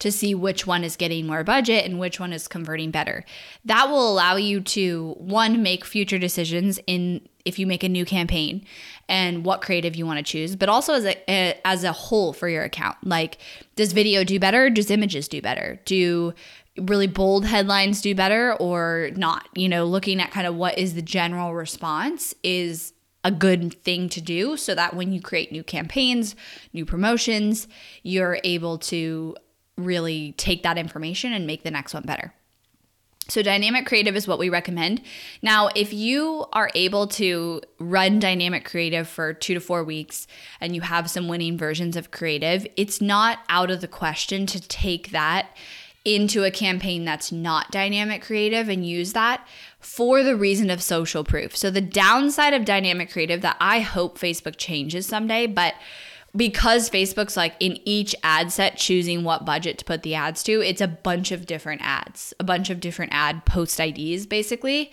to 0.00 0.10
see 0.10 0.34
which 0.34 0.66
one 0.66 0.82
is 0.82 0.96
getting 0.96 1.26
more 1.26 1.44
budget 1.44 1.84
and 1.84 1.98
which 1.98 2.18
one 2.18 2.32
is 2.32 2.48
converting 2.48 2.90
better. 2.90 3.24
That 3.64 3.88
will 3.88 4.10
allow 4.10 4.36
you 4.36 4.60
to 4.60 5.14
one 5.18 5.62
make 5.62 5.84
future 5.84 6.18
decisions 6.18 6.80
in 6.86 7.28
if 7.44 7.58
you 7.58 7.66
make 7.66 7.84
a 7.84 7.88
new 7.88 8.04
campaign 8.04 8.64
and 9.08 9.44
what 9.44 9.60
creative 9.60 9.94
you 9.94 10.06
want 10.06 10.16
to 10.18 10.22
choose, 10.24 10.56
but 10.56 10.68
also 10.68 10.94
as 10.94 11.04
a 11.04 11.30
eh, 11.30 11.54
as 11.64 11.84
a 11.84 11.92
whole 11.92 12.32
for 12.32 12.48
your 12.48 12.64
account. 12.64 12.96
Like 13.04 13.38
does 13.76 13.92
video 13.92 14.24
do 14.24 14.40
better? 14.40 14.70
Does 14.70 14.90
images 14.90 15.28
do 15.28 15.40
better? 15.40 15.80
Do 15.84 16.34
really 16.76 17.06
bold 17.06 17.46
headlines 17.46 18.00
do 18.00 18.14
better 18.14 18.54
or 18.54 19.10
not? 19.14 19.48
You 19.54 19.68
know, 19.68 19.84
looking 19.84 20.20
at 20.20 20.32
kind 20.32 20.46
of 20.46 20.56
what 20.56 20.76
is 20.78 20.94
the 20.94 21.02
general 21.02 21.54
response 21.54 22.34
is 22.42 22.94
a 23.24 23.30
good 23.30 23.82
thing 23.82 24.08
to 24.10 24.20
do 24.20 24.56
so 24.56 24.74
that 24.74 24.94
when 24.94 25.12
you 25.12 25.20
create 25.20 25.50
new 25.50 25.64
campaigns, 25.64 26.36
new 26.74 26.84
promotions, 26.84 27.66
you're 28.02 28.38
able 28.44 28.76
to 28.76 29.34
really 29.76 30.32
take 30.32 30.62
that 30.62 30.78
information 30.78 31.32
and 31.32 31.46
make 31.46 31.62
the 31.62 31.70
next 31.70 31.94
one 31.94 32.04
better. 32.04 32.32
So, 33.26 33.42
dynamic 33.42 33.86
creative 33.86 34.16
is 34.16 34.28
what 34.28 34.38
we 34.38 34.50
recommend. 34.50 35.00
Now, 35.40 35.70
if 35.74 35.94
you 35.94 36.44
are 36.52 36.70
able 36.74 37.06
to 37.08 37.62
run 37.78 38.18
dynamic 38.18 38.66
creative 38.66 39.08
for 39.08 39.32
two 39.32 39.54
to 39.54 39.60
four 39.60 39.82
weeks 39.82 40.26
and 40.60 40.74
you 40.74 40.82
have 40.82 41.08
some 41.08 41.26
winning 41.26 41.56
versions 41.56 41.96
of 41.96 42.10
creative, 42.10 42.66
it's 42.76 43.00
not 43.00 43.38
out 43.48 43.70
of 43.70 43.80
the 43.80 43.88
question 43.88 44.44
to 44.46 44.60
take 44.60 45.10
that 45.12 45.56
into 46.04 46.44
a 46.44 46.50
campaign 46.50 47.06
that's 47.06 47.32
not 47.32 47.70
dynamic 47.70 48.20
creative 48.20 48.68
and 48.68 48.86
use 48.86 49.14
that 49.14 49.46
for 49.80 50.22
the 50.22 50.36
reason 50.36 50.68
of 50.68 50.82
social 50.82 51.24
proof. 51.24 51.56
So, 51.56 51.70
the 51.70 51.80
downside 51.80 52.52
of 52.52 52.66
dynamic 52.66 53.10
creative 53.10 53.40
that 53.40 53.56
I 53.58 53.80
hope 53.80 54.18
Facebook 54.18 54.56
changes 54.58 55.06
someday, 55.06 55.46
but 55.46 55.74
because 56.36 56.90
Facebook's 56.90 57.36
like 57.36 57.54
in 57.60 57.78
each 57.84 58.14
ad 58.22 58.50
set 58.50 58.76
choosing 58.76 59.24
what 59.24 59.44
budget 59.44 59.78
to 59.78 59.84
put 59.84 60.02
the 60.02 60.14
ads 60.14 60.42
to, 60.44 60.60
it's 60.60 60.80
a 60.80 60.88
bunch 60.88 61.32
of 61.32 61.46
different 61.46 61.82
ads, 61.82 62.34
a 62.40 62.44
bunch 62.44 62.70
of 62.70 62.80
different 62.80 63.12
ad 63.14 63.44
post 63.44 63.78
IDs 63.78 64.26
basically. 64.26 64.90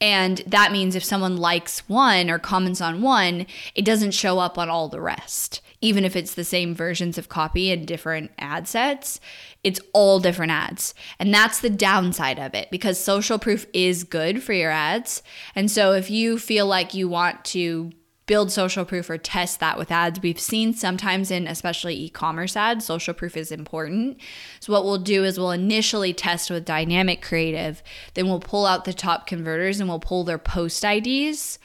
And 0.00 0.38
that 0.46 0.70
means 0.70 0.94
if 0.94 1.02
someone 1.02 1.36
likes 1.36 1.88
one 1.88 2.30
or 2.30 2.38
comments 2.38 2.80
on 2.80 3.02
one, 3.02 3.46
it 3.74 3.84
doesn't 3.84 4.12
show 4.12 4.38
up 4.38 4.56
on 4.56 4.68
all 4.68 4.88
the 4.88 5.00
rest. 5.00 5.60
Even 5.80 6.04
if 6.04 6.14
it's 6.14 6.34
the 6.34 6.44
same 6.44 6.74
versions 6.74 7.18
of 7.18 7.28
copy 7.28 7.72
and 7.72 7.86
different 7.86 8.30
ad 8.38 8.68
sets, 8.68 9.18
it's 9.64 9.80
all 9.92 10.20
different 10.20 10.52
ads. 10.52 10.94
And 11.18 11.34
that's 11.34 11.60
the 11.60 11.70
downside 11.70 12.38
of 12.38 12.54
it 12.54 12.70
because 12.70 12.98
social 12.98 13.38
proof 13.38 13.66
is 13.72 14.04
good 14.04 14.42
for 14.42 14.52
your 14.52 14.70
ads. 14.70 15.22
And 15.56 15.68
so 15.68 15.92
if 15.92 16.10
you 16.10 16.38
feel 16.38 16.66
like 16.66 16.94
you 16.94 17.08
want 17.08 17.44
to 17.46 17.90
build 18.28 18.52
social 18.52 18.84
proof 18.84 19.10
or 19.10 19.18
test 19.18 19.58
that 19.58 19.76
with 19.76 19.90
ads. 19.90 20.20
We've 20.20 20.38
seen 20.38 20.74
sometimes 20.74 21.32
in 21.32 21.48
especially 21.48 21.96
e-commerce 21.96 22.56
ads, 22.56 22.84
social 22.84 23.14
proof 23.14 23.36
is 23.36 23.50
important. 23.50 24.20
So 24.60 24.72
what 24.72 24.84
we'll 24.84 24.98
do 24.98 25.24
is 25.24 25.38
we'll 25.38 25.50
initially 25.50 26.12
test 26.12 26.50
with 26.50 26.64
dynamic 26.64 27.22
creative, 27.22 27.82
then 28.14 28.28
we'll 28.28 28.38
pull 28.38 28.66
out 28.66 28.84
the 28.84 28.92
top 28.92 29.26
converters 29.26 29.80
and 29.80 29.88
we'll 29.88 29.98
pull 29.98 30.22
their 30.22 30.38
post 30.38 30.84
IDs 30.84 31.58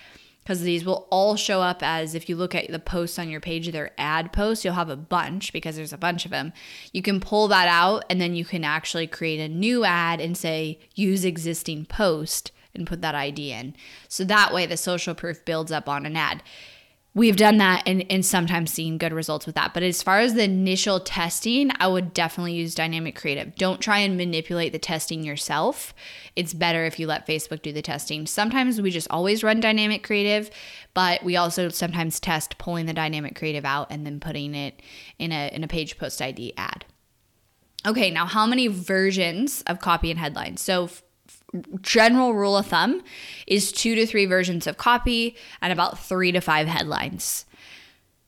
because 0.43 0.61
these 0.61 0.83
will 0.83 1.07
all 1.09 1.35
show 1.35 1.61
up 1.61 1.81
as 1.81 2.15
if 2.15 2.27
you 2.27 2.35
look 2.35 2.55
at 2.55 2.69
the 2.69 2.79
posts 2.79 3.19
on 3.19 3.29
your 3.29 3.39
page, 3.39 3.71
their 3.71 3.91
ad 3.97 4.33
posts, 4.33 4.65
you'll 4.65 4.73
have 4.73 4.89
a 4.89 4.95
bunch 4.95 5.53
because 5.53 5.75
there's 5.75 5.93
a 5.93 5.97
bunch 5.97 6.25
of 6.25 6.31
them. 6.31 6.51
You 6.91 7.01
can 7.01 7.19
pull 7.19 7.47
that 7.49 7.67
out 7.67 8.03
and 8.09 8.19
then 8.19 8.35
you 8.35 8.45
can 8.45 8.63
actually 8.63 9.07
create 9.07 9.39
a 9.39 9.47
new 9.47 9.85
ad 9.85 10.19
and 10.19 10.37
say 10.37 10.79
use 10.95 11.23
existing 11.23 11.85
post 11.85 12.51
and 12.75 12.87
put 12.87 13.01
that 13.01 13.15
ID 13.15 13.51
in. 13.51 13.75
So 14.07 14.23
that 14.25 14.53
way 14.53 14.65
the 14.65 14.77
social 14.77 15.15
proof 15.15 15.43
builds 15.45 15.71
up 15.71 15.87
on 15.87 16.05
an 16.05 16.15
ad. 16.15 16.43
We've 17.15 17.35
done 17.35 17.57
that 17.57 17.83
and, 17.85 18.03
and 18.09 18.25
sometimes 18.25 18.73
seen 18.73 18.97
good 18.97 19.13
results 19.13 19.45
with 19.45 19.53
that. 19.53 19.75
But 19.75 19.83
as 19.83 20.01
far 20.01 20.19
as 20.19 20.33
the 20.33 20.45
initial 20.45 20.99
testing, 20.99 21.69
I 21.79 21.87
would 21.87 22.11
definitely 22.11 22.53
use 22.53 22.73
dynamic 22.73 23.15
creative. 23.15 23.55
Don't 23.55 23.79
try 23.79 23.99
and 23.99 24.17
manipulate 24.17 24.71
the 24.71 24.79
testing 24.79 25.23
yourself. 25.23 25.93
It's 26.35 26.55
better 26.55 26.85
if 26.85 26.99
you 26.99 27.05
let 27.05 27.27
Facebook 27.27 27.61
do 27.61 27.71
the 27.71 27.83
testing. 27.83 28.25
Sometimes 28.25 28.81
we 28.81 28.89
just 28.89 29.07
always 29.11 29.43
run 29.43 29.59
dynamic 29.59 30.01
creative, 30.01 30.49
but 30.95 31.23
we 31.23 31.37
also 31.37 31.69
sometimes 31.69 32.19
test 32.19 32.57
pulling 32.57 32.87
the 32.87 32.93
dynamic 32.93 33.35
creative 33.35 33.63
out 33.63 33.91
and 33.91 34.07
then 34.07 34.19
putting 34.19 34.55
it 34.55 34.81
in 35.19 35.31
a 35.31 35.53
in 35.53 35.63
a 35.63 35.67
page 35.67 35.99
post 35.99 36.19
ID 36.19 36.53
ad. 36.57 36.83
Okay, 37.85 38.09
now 38.09 38.25
how 38.25 38.47
many 38.47 38.67
versions 38.67 39.61
of 39.67 39.79
copy 39.79 40.09
and 40.09 40.19
headlines? 40.19 40.61
So 40.61 40.89
general 41.81 42.33
rule 42.33 42.57
of 42.57 42.67
thumb 42.67 43.03
is 43.47 43.71
two 43.71 43.95
to 43.95 44.05
three 44.05 44.25
versions 44.25 44.67
of 44.67 44.77
copy 44.77 45.35
and 45.61 45.71
about 45.71 45.99
three 45.99 46.31
to 46.31 46.41
five 46.41 46.67
headlines. 46.67 47.45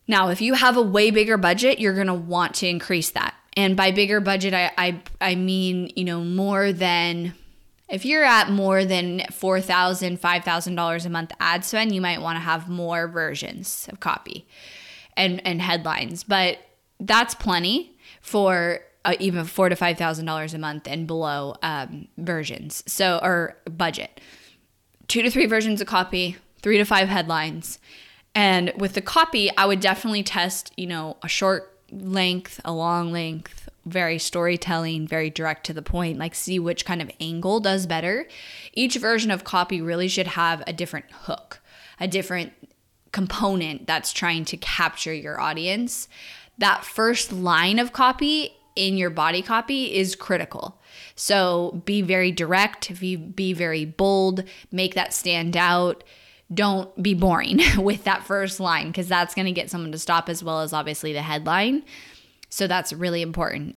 Now, 0.07 0.29
if 0.29 0.41
you 0.41 0.53
have 0.53 0.77
a 0.77 0.81
way 0.81 1.09
bigger 1.09 1.37
budget, 1.37 1.79
you're 1.79 1.95
going 1.95 2.07
to 2.07 2.13
want 2.13 2.55
to 2.55 2.67
increase 2.67 3.09
that. 3.11 3.33
And 3.57 3.75
by 3.75 3.91
bigger 3.91 4.19
budget, 4.19 4.53
I, 4.53 4.71
I, 4.77 5.01
I 5.21 5.35
mean, 5.35 5.91
you 5.95 6.03
know, 6.03 6.23
more 6.23 6.71
than 6.71 7.33
if 7.87 8.05
you're 8.05 8.23
at 8.23 8.49
more 8.49 8.83
than 8.83 9.19
$4,000, 9.19 10.19
$5,000 10.19 11.05
a 11.05 11.09
month 11.09 11.31
ad 11.39 11.63
spend, 11.63 11.93
you 11.93 12.01
might 12.01 12.21
want 12.21 12.35
to 12.35 12.41
have 12.41 12.67
more 12.67 13.07
versions 13.07 13.87
of 13.91 13.99
copy 13.99 14.47
and, 15.15 15.45
and 15.45 15.61
headlines. 15.61 16.23
But 16.23 16.57
that's 16.99 17.35
plenty 17.35 17.95
for 18.21 18.79
uh, 19.05 19.15
even 19.19 19.45
four 19.45 19.69
to 19.69 19.75
five 19.75 19.97
thousand 19.97 20.25
dollars 20.25 20.53
a 20.53 20.57
month 20.57 20.87
and 20.87 21.07
below 21.07 21.55
um, 21.61 22.07
versions. 22.17 22.83
So 22.87 23.19
or 23.23 23.57
budget, 23.69 24.19
two 25.07 25.21
to 25.21 25.29
three 25.29 25.45
versions 25.45 25.79
of 25.79 25.87
copy, 25.87 26.35
three 26.61 26.77
to 26.77 26.85
five 26.85 27.07
headlines, 27.07 27.79
and 28.33 28.73
with 28.77 28.93
the 28.93 29.01
copy, 29.01 29.55
I 29.55 29.65
would 29.65 29.79
definitely 29.79 30.23
test. 30.23 30.73
You 30.75 30.87
know, 30.87 31.17
a 31.23 31.27
short 31.29 31.71
length, 31.91 32.59
a 32.65 32.73
long 32.73 33.11
length, 33.11 33.69
very 33.85 34.17
storytelling, 34.17 35.07
very 35.07 35.29
direct 35.29 35.65
to 35.67 35.73
the 35.73 35.81
point, 35.81 36.17
like 36.17 36.35
see 36.35 36.59
which 36.59 36.85
kind 36.85 37.01
of 37.01 37.11
angle 37.19 37.59
does 37.59 37.85
better. 37.85 38.27
Each 38.73 38.95
version 38.95 39.31
of 39.31 39.43
copy 39.43 39.81
really 39.81 40.07
should 40.07 40.27
have 40.27 40.63
a 40.65 40.73
different 40.73 41.05
hook, 41.11 41.61
a 41.99 42.07
different 42.07 42.53
component 43.11 43.87
that's 43.87 44.11
trying 44.11 44.43
to 44.45 44.57
capture 44.57 45.13
your 45.13 45.39
audience. 45.39 46.09
That 46.57 46.83
first 46.83 47.31
line 47.31 47.79
of 47.79 47.93
copy 47.93 48.55
in 48.75 48.97
your 48.97 49.09
body 49.09 49.41
copy 49.41 49.93
is 49.93 50.15
critical. 50.15 50.81
So 51.15 51.81
be 51.85 52.01
very 52.01 52.31
direct, 52.31 52.99
be, 52.99 53.15
be 53.15 53.53
very 53.53 53.85
bold, 53.85 54.43
make 54.71 54.95
that 54.95 55.13
stand 55.13 55.55
out. 55.55 56.03
Don't 56.53 57.01
be 57.01 57.13
boring 57.13 57.59
with 57.77 58.03
that 58.03 58.25
first 58.25 58.59
line 58.59 58.87
because 58.87 59.07
that's 59.07 59.33
going 59.33 59.45
to 59.45 59.51
get 59.51 59.69
someone 59.69 59.91
to 59.91 59.99
stop 59.99 60.29
as 60.29 60.43
well 60.43 60.61
as 60.61 60.73
obviously 60.73 61.13
the 61.13 61.21
headline. 61.21 61.83
So 62.49 62.67
that's 62.67 62.93
really 62.93 63.21
important. 63.21 63.74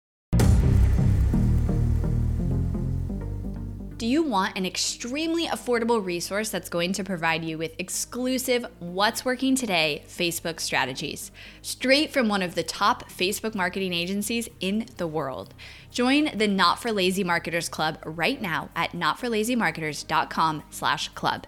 Do 3.98 4.06
you 4.06 4.22
want 4.22 4.56
an 4.56 4.64
extremely 4.64 5.48
affordable 5.48 6.04
resource 6.04 6.50
that's 6.50 6.68
going 6.68 6.92
to 6.92 7.02
provide 7.02 7.44
you 7.44 7.58
with 7.58 7.74
exclusive 7.80 8.64
What's 8.78 9.24
Working 9.24 9.56
Today 9.56 10.04
Facebook 10.06 10.60
strategies, 10.60 11.32
straight 11.62 12.12
from 12.12 12.28
one 12.28 12.40
of 12.40 12.54
the 12.54 12.62
top 12.62 13.10
Facebook 13.10 13.56
marketing 13.56 13.92
agencies 13.92 14.48
in 14.60 14.86
the 14.98 15.08
world? 15.08 15.52
Join 15.98 16.30
the 16.32 16.46
Not 16.46 16.80
for 16.80 16.92
Lazy 16.92 17.24
Marketers 17.24 17.68
Club 17.68 17.98
right 18.04 18.40
now 18.40 18.68
at 18.76 18.92
notforlazymarketers.com/club. 18.92 21.46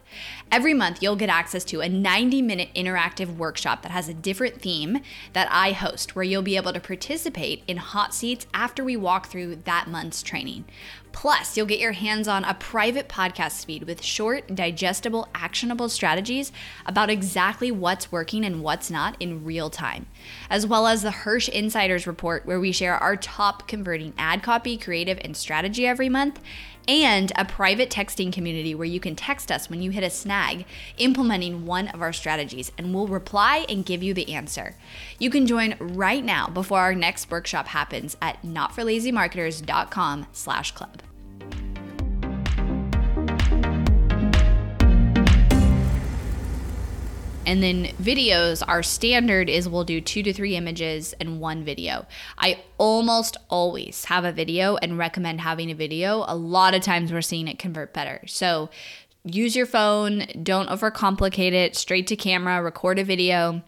Every 0.50 0.75
month 0.75 1.00
you'll 1.00 1.14
get 1.14 1.28
access 1.28 1.62
to 1.66 1.83
a 1.83 1.88
90-minute 1.88 2.71
interactive 2.75 3.37
workshop 3.37 3.83
that 3.83 3.92
has 3.92 4.09
a 4.09 4.14
different 4.14 4.61
theme 4.61 5.02
that 5.35 5.47
I 5.52 5.71
host 5.71 6.16
where 6.16 6.25
you'll 6.25 6.42
be 6.42 6.57
able 6.57 6.73
to 6.73 6.80
participate 6.80 7.62
in 7.69 7.76
hot 7.76 8.12
seats 8.12 8.49
after 8.52 8.83
we 8.83 8.97
walk 8.97 9.28
through 9.28 9.54
that 9.54 9.87
month's 9.87 10.21
training. 10.21 10.64
Plus, 11.12 11.57
you'll 11.57 11.66
get 11.66 11.80
your 11.80 11.90
hands 11.92 12.28
on 12.28 12.45
a 12.45 12.54
private 12.54 13.09
podcast 13.09 13.64
feed 13.64 13.83
with 13.83 14.00
short, 14.00 14.54
digestible, 14.54 15.26
actionable 15.35 15.88
strategies 15.88 16.52
about 16.87 17.11
exactly 17.11 17.73
what's 17.73 18.12
working 18.12 18.45
and 18.45 18.62
what's 18.62 18.92
not 18.92 19.16
in 19.19 19.45
real 19.45 19.71
time, 19.71 20.07
as 20.49 20.69
well 20.69 20.87
as 20.87 21.02
the 21.02 21.11
Hirsh 21.11 21.49
Insiders 21.49 22.07
Report, 22.07 22.47
where 22.47 22.61
we 22.61 22.71
share 22.71 22.97
our 22.97 23.16
top 23.16 23.66
converting 23.66 24.14
ad 24.19 24.39
copy, 24.40 24.76
creative, 24.76 25.18
and 25.23 25.37
strategy 25.37 25.87
every 25.87 26.09
month, 26.09 26.40
and 26.88 27.32
a 27.37 27.44
private 27.44 27.90
texting 27.90 28.32
community 28.32 28.75
where 28.75 28.87
you 28.87 29.00
can 29.00 29.14
text 29.14 29.52
us 29.52 29.70
when 29.70 29.82
you 29.82 29.90
hit 29.90 30.02
a 30.02 30.11
snag 30.11 30.64
implementing 30.99 31.66
one 31.66 31.88
of 31.88 32.02
our 32.02 32.12
strategies 32.12 32.73
and 32.78 32.94
we'll 32.94 33.06
reply 33.06 33.64
and 33.68 33.87
give 33.87 34.02
you 34.02 34.14
the 34.14 34.32
answer. 34.32 34.75
You 35.18 35.30
can 35.30 35.47
join 35.47 35.76
right 35.78 36.25
now 36.25 36.49
before 36.49 36.80
our 36.80 36.94
next 36.94 37.30
workshop 37.30 37.68
happens 37.68 38.16
at 38.20 38.42
notforlazymarketers.com 38.42 40.26
slash 40.32 40.73
club. 40.73 41.02
And 47.47 47.62
then 47.62 47.87
videos, 48.02 48.62
our 48.66 48.82
standard 48.82 49.49
is 49.49 49.68
we'll 49.68 49.85
do 49.85 50.00
two 50.00 50.23
to 50.23 50.32
three 50.32 50.56
images 50.56 51.14
and 51.20 51.40
one 51.40 51.64
video. 51.64 52.06
I 52.38 52.62
almost 52.78 53.37
always 53.49 54.04
have 54.04 54.25
a 54.25 54.32
video 54.32 54.76
and 54.76 54.99
recommend 54.99 55.40
having 55.40 55.70
a 55.70 55.75
video. 55.75 56.25
A 56.28 56.37
lot 56.37 56.75
of 56.75 56.82
times 56.82 57.12
we're 57.12 57.23
seeing 57.23 57.49
it 57.49 57.59
convert 57.59 57.94
better. 57.94 58.23
So 58.26 58.68
use 59.25 59.56
your 59.56 59.66
phone, 59.66 60.26
don't 60.42 60.68
overcomplicate 60.68 61.52
it, 61.52 61.76
straight 61.76 62.06
to 62.09 62.16
camera, 62.16 62.62
record 62.62 62.99
a 62.99 63.04
video. 63.04 63.62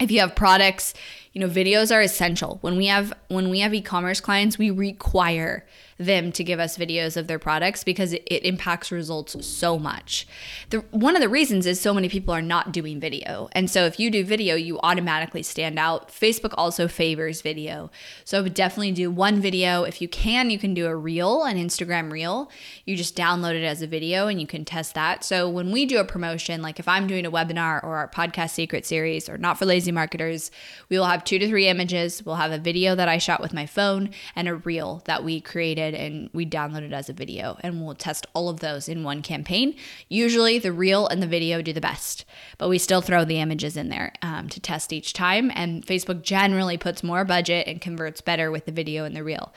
If 0.00 0.10
you 0.10 0.20
have 0.20 0.34
products, 0.34 0.94
you 1.32 1.40
know, 1.40 1.48
videos 1.48 1.94
are 1.94 2.00
essential. 2.00 2.58
When 2.60 2.76
we 2.76 2.86
have 2.86 3.12
when 3.28 3.50
we 3.50 3.60
have 3.60 3.72
e-commerce 3.72 4.20
clients, 4.20 4.58
we 4.58 4.70
require 4.70 5.64
them 6.00 6.32
to 6.32 6.42
give 6.42 6.58
us 6.58 6.78
videos 6.78 7.16
of 7.16 7.26
their 7.26 7.38
products 7.38 7.84
because 7.84 8.14
it, 8.14 8.22
it 8.26 8.42
impacts 8.42 8.90
results 8.90 9.46
so 9.46 9.78
much. 9.78 10.26
The, 10.70 10.78
one 10.90 11.14
of 11.14 11.20
the 11.20 11.28
reasons 11.28 11.66
is 11.66 11.78
so 11.78 11.92
many 11.92 12.08
people 12.08 12.32
are 12.32 12.42
not 12.42 12.72
doing 12.72 12.98
video. 12.98 13.50
And 13.52 13.70
so 13.70 13.84
if 13.84 14.00
you 14.00 14.10
do 14.10 14.24
video, 14.24 14.54
you 14.54 14.80
automatically 14.80 15.42
stand 15.42 15.78
out. 15.78 16.08
Facebook 16.08 16.54
also 16.56 16.88
favors 16.88 17.42
video. 17.42 17.90
So 18.24 18.38
I 18.38 18.40
would 18.40 18.54
definitely 18.54 18.92
do 18.92 19.10
one 19.10 19.40
video. 19.40 19.84
If 19.84 20.00
you 20.00 20.08
can, 20.08 20.48
you 20.48 20.58
can 20.58 20.72
do 20.72 20.86
a 20.86 20.96
reel, 20.96 21.44
an 21.44 21.58
Instagram 21.58 22.10
reel. 22.10 22.50
You 22.86 22.96
just 22.96 23.14
download 23.14 23.54
it 23.54 23.64
as 23.64 23.82
a 23.82 23.86
video 23.86 24.26
and 24.26 24.40
you 24.40 24.46
can 24.46 24.64
test 24.64 24.94
that. 24.94 25.22
So 25.22 25.50
when 25.50 25.70
we 25.70 25.84
do 25.84 25.98
a 25.98 26.04
promotion, 26.04 26.62
like 26.62 26.80
if 26.80 26.88
I'm 26.88 27.06
doing 27.06 27.26
a 27.26 27.30
webinar 27.30 27.84
or 27.84 27.96
our 27.96 28.08
podcast 28.08 28.50
secret 28.50 28.86
series 28.86 29.28
or 29.28 29.36
not 29.36 29.58
for 29.58 29.66
lazy 29.66 29.92
marketers, 29.92 30.50
we 30.88 30.98
will 30.98 31.04
have 31.04 31.19
two 31.24 31.38
to 31.38 31.48
three 31.48 31.68
images. 31.68 32.24
We'll 32.24 32.36
have 32.36 32.52
a 32.52 32.58
video 32.58 32.94
that 32.94 33.08
I 33.08 33.18
shot 33.18 33.40
with 33.40 33.52
my 33.52 33.66
phone 33.66 34.10
and 34.34 34.48
a 34.48 34.54
reel 34.54 35.02
that 35.06 35.24
we 35.24 35.40
created 35.40 35.94
and 35.94 36.30
we 36.32 36.46
downloaded 36.46 36.92
as 36.92 37.08
a 37.08 37.12
video. 37.12 37.58
And 37.60 37.84
we'll 37.84 37.94
test 37.94 38.26
all 38.34 38.48
of 38.48 38.60
those 38.60 38.88
in 38.88 39.02
one 39.02 39.22
campaign. 39.22 39.74
Usually 40.08 40.58
the 40.58 40.72
reel 40.72 41.06
and 41.06 41.22
the 41.22 41.26
video 41.26 41.62
do 41.62 41.72
the 41.72 41.80
best, 41.80 42.24
but 42.58 42.68
we 42.68 42.78
still 42.78 43.00
throw 43.00 43.24
the 43.24 43.40
images 43.40 43.76
in 43.76 43.88
there 43.88 44.12
um, 44.22 44.48
to 44.48 44.60
test 44.60 44.92
each 44.92 45.12
time. 45.12 45.50
And 45.54 45.86
Facebook 45.86 46.22
generally 46.22 46.76
puts 46.76 47.02
more 47.02 47.24
budget 47.24 47.66
and 47.66 47.80
converts 47.80 48.20
better 48.20 48.50
with 48.50 48.66
the 48.66 48.72
video 48.72 49.04
and 49.04 49.14
the 49.14 49.24
reel. 49.24 49.52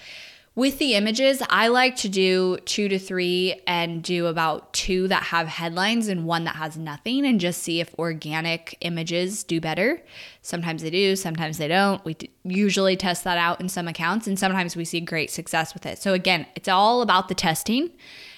With 0.55 0.77
the 0.77 0.93
images, 0.93 1.41
I 1.49 1.69
like 1.69 1.95
to 1.97 2.09
do 2.09 2.57
two 2.65 2.87
to 2.87 2.99
three 2.99 3.59
and 3.65 4.03
do 4.03 4.27
about 4.27 4.71
two 4.71 5.07
that 5.07 5.23
have 5.23 5.47
headlines 5.47 6.07
and 6.07 6.25
one 6.25 6.43
that 6.43 6.57
has 6.57 6.77
nothing 6.77 7.25
and 7.25 7.39
just 7.39 7.63
see 7.63 7.79
if 7.79 7.97
organic 7.97 8.77
images 8.81 9.43
do 9.43 9.59
better. 9.59 9.99
Sometimes 10.43 10.83
they 10.83 10.91
do, 10.91 11.15
sometimes 11.15 11.57
they 11.57 11.67
don't. 11.67 12.05
We 12.05 12.15
usually 12.43 12.95
test 12.95 13.23
that 13.23 13.39
out 13.39 13.61
in 13.61 13.67
some 13.67 13.87
accounts 13.87 14.27
and 14.27 14.37
sometimes 14.37 14.75
we 14.75 14.85
see 14.85 14.99
great 14.99 15.31
success 15.31 15.73
with 15.73 15.87
it. 15.87 15.97
So, 15.97 16.13
again, 16.13 16.45
it's 16.55 16.69
all 16.69 17.01
about 17.01 17.29
the 17.29 17.35
testing 17.35 17.89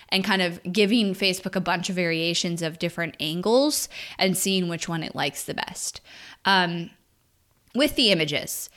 and 0.08 0.24
kind 0.24 0.42
of 0.42 0.62
giving 0.72 1.16
Facebook 1.16 1.58
a 1.58 1.62
bunch 1.62 1.90
of 1.90 1.98
variations 1.98 2.62
of 2.62 2.80
different 2.80 3.18
angles 3.20 3.90
and 4.18 4.38
seeing 4.38 4.70
which 4.70 4.88
one 4.88 5.04
it 5.04 5.16
likes 5.16 5.44
the 5.44 5.54
best. 5.54 6.00
Um, 6.46 6.92
with 7.74 7.98
the 7.98 8.12
images, 8.12 8.70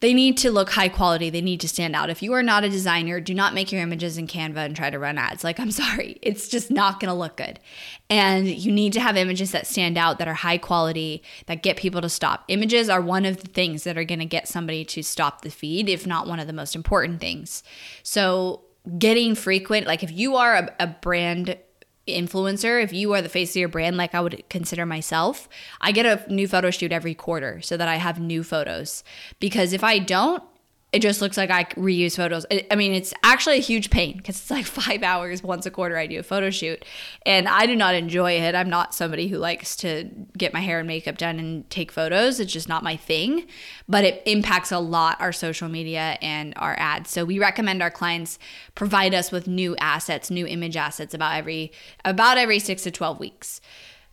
they 0.00 0.14
need 0.14 0.38
to 0.38 0.50
look 0.50 0.70
high 0.70 0.88
quality. 0.88 1.28
They 1.28 1.42
need 1.42 1.60
to 1.60 1.68
stand 1.68 1.94
out. 1.94 2.08
If 2.08 2.22
you 2.22 2.32
are 2.32 2.42
not 2.42 2.64
a 2.64 2.70
designer, 2.70 3.20
do 3.20 3.34
not 3.34 3.52
make 3.52 3.70
your 3.70 3.82
images 3.82 4.16
in 4.16 4.26
Canva 4.26 4.56
and 4.56 4.74
try 4.74 4.88
to 4.88 4.98
run 4.98 5.18
ads. 5.18 5.44
Like, 5.44 5.60
I'm 5.60 5.70
sorry, 5.70 6.18
it's 6.22 6.48
just 6.48 6.70
not 6.70 7.00
going 7.00 7.10
to 7.10 7.14
look 7.14 7.36
good. 7.36 7.60
And 8.08 8.48
you 8.48 8.72
need 8.72 8.94
to 8.94 9.00
have 9.00 9.16
images 9.16 9.52
that 9.52 9.66
stand 9.66 9.98
out, 9.98 10.18
that 10.18 10.28
are 10.28 10.34
high 10.34 10.58
quality, 10.58 11.22
that 11.46 11.62
get 11.62 11.76
people 11.76 12.00
to 12.00 12.08
stop. 12.08 12.44
Images 12.48 12.88
are 12.88 13.00
one 13.00 13.26
of 13.26 13.42
the 13.42 13.48
things 13.48 13.84
that 13.84 13.98
are 13.98 14.04
going 14.04 14.20
to 14.20 14.24
get 14.24 14.48
somebody 14.48 14.84
to 14.86 15.02
stop 15.02 15.42
the 15.42 15.50
feed, 15.50 15.88
if 15.88 16.06
not 16.06 16.26
one 16.26 16.40
of 16.40 16.46
the 16.46 16.52
most 16.52 16.74
important 16.74 17.20
things. 17.20 17.62
So, 18.02 18.62
getting 18.96 19.34
frequent, 19.34 19.86
like 19.86 20.02
if 20.02 20.10
you 20.10 20.36
are 20.36 20.54
a, 20.54 20.74
a 20.80 20.86
brand 20.86 21.58
influencer, 22.12 22.82
if 22.82 22.92
you 22.92 23.12
are 23.14 23.22
the 23.22 23.28
face 23.28 23.50
of 23.50 23.56
your 23.56 23.68
brand, 23.68 23.96
like 23.96 24.14
I 24.14 24.20
would 24.20 24.44
consider 24.48 24.86
myself, 24.86 25.48
I 25.80 25.92
get 25.92 26.06
a 26.06 26.32
new 26.32 26.48
photo 26.48 26.70
shoot 26.70 26.92
every 26.92 27.14
quarter 27.14 27.60
so 27.60 27.76
that 27.76 27.88
I 27.88 27.96
have 27.96 28.20
new 28.20 28.42
photos. 28.42 29.02
Because 29.38 29.72
if 29.72 29.84
I 29.84 29.98
don't, 29.98 30.42
it 30.92 31.02
just 31.02 31.20
looks 31.20 31.36
like 31.36 31.50
I 31.50 31.64
reuse 31.64 32.16
photos. 32.16 32.44
I 32.70 32.74
mean, 32.74 32.92
it's 32.92 33.14
actually 33.22 33.58
a 33.58 33.60
huge 33.60 33.90
pain 33.90 34.16
because 34.16 34.36
it's 34.36 34.50
like 34.50 34.66
five 34.66 35.02
hours 35.02 35.42
once 35.42 35.64
a 35.66 35.70
quarter 35.70 35.96
I 35.96 36.06
do 36.06 36.18
a 36.18 36.22
photo 36.22 36.50
shoot. 36.50 36.84
And 37.24 37.46
I 37.46 37.66
do 37.66 37.76
not 37.76 37.94
enjoy 37.94 38.32
it. 38.32 38.54
I'm 38.54 38.68
not 38.68 38.92
somebody 38.94 39.28
who 39.28 39.38
likes 39.38 39.76
to 39.76 40.10
get 40.36 40.52
my 40.52 40.60
hair 40.60 40.80
and 40.80 40.88
makeup 40.88 41.16
done 41.16 41.38
and 41.38 41.68
take 41.70 41.92
photos. 41.92 42.40
It's 42.40 42.52
just 42.52 42.68
not 42.68 42.82
my 42.82 42.96
thing. 42.96 43.46
But 43.88 44.04
it 44.04 44.22
impacts 44.26 44.72
a 44.72 44.80
lot 44.80 45.20
our 45.20 45.32
social 45.32 45.68
media 45.68 46.18
and 46.20 46.54
our 46.56 46.74
ads. 46.78 47.10
So 47.10 47.24
we 47.24 47.38
recommend 47.38 47.82
our 47.82 47.90
clients 47.90 48.38
provide 48.74 49.14
us 49.14 49.30
with 49.30 49.46
new 49.46 49.76
assets, 49.76 50.30
new 50.30 50.46
image 50.46 50.76
assets 50.76 51.14
about 51.14 51.36
every 51.36 51.72
about 52.04 52.36
every 52.36 52.58
six 52.58 52.82
to 52.82 52.90
12 52.90 53.20
weeks 53.20 53.60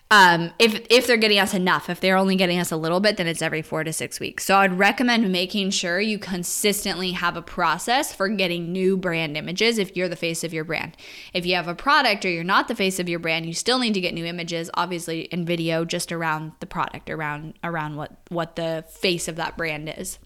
um, 0.09 0.51
if 0.57 0.85
if 0.89 1.05
they're 1.05 1.17
getting 1.17 1.39
us 1.39 1.53
enough, 1.53 1.89
if 1.89 1.99
they're 1.99 2.15
only 2.15 2.37
getting 2.37 2.59
us 2.59 2.71
a 2.71 2.77
little 2.77 3.01
bit, 3.01 3.17
then 3.17 3.27
it's 3.27 3.41
every 3.41 3.61
four 3.61 3.83
to 3.83 3.91
six 3.91 4.21
weeks. 4.21 4.45
So 4.45 4.55
I'd 4.55 4.79
recommend 4.79 5.29
making 5.29 5.71
sure 5.71 5.99
you 5.99 6.17
consistently 6.17 7.11
have 7.11 7.35
a 7.35 7.41
process 7.41 8.13
for 8.13 8.29
getting 8.29 8.71
new 8.71 8.95
brand 8.95 9.35
images 9.35 9.77
if 9.77 9.97
you're 9.97 10.07
the 10.07 10.15
face 10.15 10.45
of 10.45 10.53
your 10.53 10.63
brand. 10.63 10.95
If 11.33 11.45
you 11.45 11.55
have 11.55 11.67
a 11.67 11.75
product 11.75 12.23
or 12.23 12.29
you're 12.29 12.45
not 12.45 12.69
the 12.69 12.75
face 12.75 12.99
of 12.99 13.09
your 13.09 13.19
brand, 13.19 13.47
you 13.47 13.53
still 13.53 13.79
need 13.79 13.95
to 13.95 14.01
get 14.01 14.13
new 14.13 14.25
images, 14.25 14.69
obviously 14.75 15.21
in 15.23 15.45
video, 15.45 15.83
just 15.83 16.13
around 16.13 16.53
the 16.61 16.67
product, 16.67 17.09
around 17.09 17.55
around 17.61 17.97
what 17.97 18.15
what 18.29 18.55
the 18.55 18.85
face 18.87 19.27
of 19.27 19.35
that 19.35 19.57
brand 19.57 19.93
is. 19.97 20.19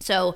So 0.00 0.34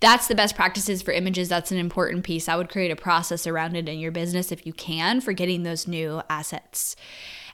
that's 0.00 0.28
the 0.28 0.34
best 0.34 0.56
practices 0.56 1.00
for 1.00 1.12
images. 1.12 1.48
That's 1.48 1.72
an 1.72 1.78
important 1.78 2.24
piece. 2.24 2.48
I 2.48 2.56
would 2.56 2.68
create 2.68 2.90
a 2.90 2.96
process 2.96 3.46
around 3.46 3.76
it 3.76 3.88
in 3.88 3.98
your 3.98 4.12
business 4.12 4.52
if 4.52 4.66
you 4.66 4.72
can 4.72 5.20
for 5.20 5.32
getting 5.32 5.62
those 5.62 5.88
new 5.88 6.22
assets. 6.28 6.96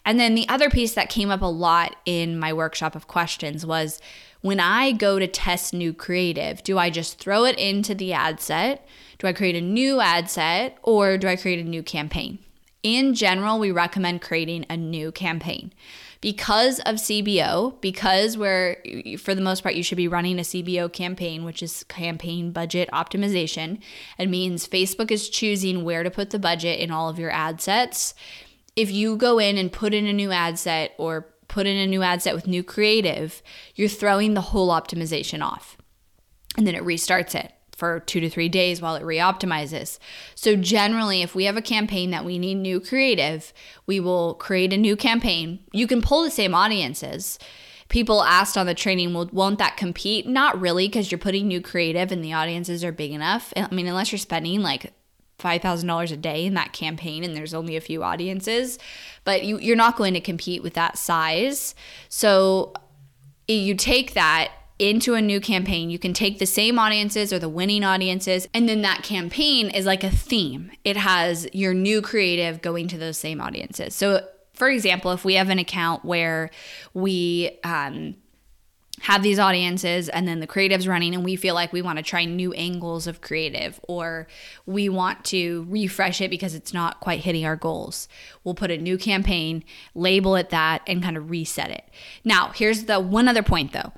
And 0.06 0.20
then 0.20 0.36
the 0.36 0.48
other 0.48 0.70
piece 0.70 0.94
that 0.94 1.10
came 1.10 1.30
up 1.30 1.42
a 1.42 1.46
lot 1.46 1.96
in 2.06 2.38
my 2.38 2.52
workshop 2.52 2.94
of 2.94 3.08
questions 3.08 3.66
was 3.66 4.00
when 4.40 4.60
I 4.60 4.92
go 4.92 5.18
to 5.18 5.26
test 5.26 5.74
new 5.74 5.92
creative, 5.92 6.62
do 6.62 6.78
I 6.78 6.88
just 6.88 7.18
throw 7.18 7.44
it 7.44 7.58
into 7.58 7.92
the 7.92 8.12
ad 8.12 8.40
set? 8.40 8.86
Do 9.18 9.26
I 9.26 9.32
create 9.32 9.56
a 9.56 9.60
new 9.60 10.00
ad 10.00 10.30
set 10.30 10.78
or 10.84 11.18
do 11.18 11.26
I 11.26 11.34
create 11.34 11.58
a 11.58 11.68
new 11.68 11.82
campaign? 11.82 12.38
In 12.84 13.14
general, 13.14 13.58
we 13.58 13.72
recommend 13.72 14.22
creating 14.22 14.64
a 14.70 14.76
new 14.76 15.10
campaign. 15.10 15.72
Because 16.20 16.78
of 16.80 16.96
CBO, 16.96 17.80
because 17.80 18.38
we're, 18.38 18.76
for 19.18 19.34
the 19.34 19.40
most 19.40 19.62
part, 19.62 19.74
you 19.74 19.82
should 19.82 19.96
be 19.96 20.08
running 20.08 20.38
a 20.38 20.42
CBO 20.42 20.92
campaign, 20.92 21.44
which 21.44 21.62
is 21.62 21.84
campaign 21.84 22.52
budget 22.52 22.88
optimization. 22.92 23.80
It 24.18 24.28
means 24.28 24.68
Facebook 24.68 25.10
is 25.10 25.28
choosing 25.28 25.84
where 25.84 26.04
to 26.04 26.10
put 26.10 26.30
the 26.30 26.38
budget 26.38 26.78
in 26.78 26.90
all 26.90 27.08
of 27.08 27.18
your 27.18 27.30
ad 27.30 27.60
sets 27.60 28.14
if 28.76 28.90
you 28.90 29.16
go 29.16 29.38
in 29.38 29.56
and 29.56 29.72
put 29.72 29.94
in 29.94 30.06
a 30.06 30.12
new 30.12 30.30
ad 30.30 30.58
set 30.58 30.92
or 30.98 31.26
put 31.48 31.66
in 31.66 31.76
a 31.76 31.86
new 31.86 32.02
ad 32.02 32.22
set 32.22 32.34
with 32.34 32.46
new 32.46 32.62
creative, 32.62 33.42
you're 33.74 33.88
throwing 33.88 34.34
the 34.34 34.40
whole 34.42 34.68
optimization 34.68 35.42
off. 35.42 35.76
And 36.56 36.66
then 36.66 36.74
it 36.74 36.84
restarts 36.84 37.34
it 37.34 37.52
for 37.76 38.00
two 38.00 38.20
to 38.20 38.30
three 38.30 38.48
days 38.48 38.80
while 38.80 38.94
it 38.94 39.02
reoptimizes. 39.02 39.98
So, 40.34 40.56
generally, 40.56 41.22
if 41.22 41.34
we 41.34 41.44
have 41.44 41.56
a 41.56 41.62
campaign 41.62 42.10
that 42.10 42.24
we 42.24 42.38
need 42.38 42.54
new 42.56 42.80
creative, 42.80 43.52
we 43.86 44.00
will 44.00 44.34
create 44.34 44.72
a 44.72 44.78
new 44.78 44.96
campaign. 44.96 45.60
You 45.72 45.86
can 45.86 46.00
pull 46.00 46.22
the 46.22 46.30
same 46.30 46.54
audiences. 46.54 47.38
People 47.88 48.24
asked 48.24 48.58
on 48.58 48.66
the 48.66 48.74
training, 48.74 49.14
well, 49.14 49.28
won't 49.30 49.58
that 49.58 49.76
compete? 49.76 50.26
Not 50.26 50.60
really, 50.60 50.88
because 50.88 51.10
you're 51.10 51.18
putting 51.18 51.46
new 51.46 51.60
creative 51.60 52.10
and 52.10 52.24
the 52.24 52.32
audiences 52.32 52.82
are 52.82 52.92
big 52.92 53.12
enough. 53.12 53.52
I 53.56 53.72
mean, 53.72 53.86
unless 53.86 54.10
you're 54.10 54.18
spending 54.18 54.62
like 54.62 54.92
$5,000 55.38 56.12
a 56.12 56.16
day 56.16 56.46
in 56.46 56.54
that 56.54 56.72
campaign 56.72 57.22
and 57.22 57.36
there's 57.36 57.54
only 57.54 57.76
a 57.76 57.80
few 57.80 58.02
audiences, 58.02 58.78
but 59.24 59.44
you, 59.44 59.58
you're 59.58 59.76
not 59.76 59.96
going 59.96 60.14
to 60.14 60.20
compete 60.20 60.62
with 60.62 60.74
that 60.74 60.96
size. 60.96 61.74
So 62.08 62.72
you 63.46 63.74
take 63.74 64.14
that 64.14 64.52
into 64.78 65.14
a 65.14 65.22
new 65.22 65.40
campaign. 65.40 65.90
You 65.90 65.98
can 65.98 66.12
take 66.12 66.38
the 66.38 66.46
same 66.46 66.78
audiences 66.78 67.32
or 67.32 67.38
the 67.38 67.48
winning 67.48 67.84
audiences, 67.84 68.46
and 68.52 68.68
then 68.68 68.82
that 68.82 69.02
campaign 69.02 69.70
is 69.70 69.86
like 69.86 70.04
a 70.04 70.10
theme. 70.10 70.70
It 70.84 70.96
has 70.96 71.48
your 71.52 71.72
new 71.72 72.02
creative 72.02 72.60
going 72.60 72.88
to 72.88 72.98
those 72.98 73.16
same 73.16 73.40
audiences. 73.40 73.94
So, 73.94 74.26
for 74.52 74.68
example, 74.68 75.12
if 75.12 75.24
we 75.24 75.34
have 75.34 75.48
an 75.48 75.58
account 75.58 76.04
where 76.04 76.50
we, 76.92 77.58
um, 77.64 78.16
have 79.02 79.22
these 79.22 79.38
audiences 79.38 80.08
and 80.08 80.26
then 80.26 80.40
the 80.40 80.46
creative's 80.46 80.88
running 80.88 81.14
and 81.14 81.24
we 81.24 81.36
feel 81.36 81.54
like 81.54 81.72
we 81.72 81.82
want 81.82 81.98
to 81.98 82.02
try 82.02 82.24
new 82.24 82.52
angles 82.54 83.06
of 83.06 83.20
creative 83.20 83.78
or 83.88 84.26
we 84.64 84.88
want 84.88 85.24
to 85.24 85.66
refresh 85.68 86.20
it 86.20 86.30
because 86.30 86.54
it's 86.54 86.72
not 86.72 87.00
quite 87.00 87.20
hitting 87.20 87.44
our 87.44 87.56
goals. 87.56 88.08
We'll 88.42 88.54
put 88.54 88.70
a 88.70 88.78
new 88.78 88.96
campaign, 88.96 89.64
label 89.94 90.34
it 90.36 90.50
that 90.50 90.82
and 90.86 91.02
kind 91.02 91.16
of 91.16 91.30
reset 91.30 91.70
it. 91.70 91.84
Now, 92.24 92.52
here's 92.54 92.84
the 92.84 92.98
one 92.98 93.28
other 93.28 93.42
point 93.42 93.72
though. 93.72 93.92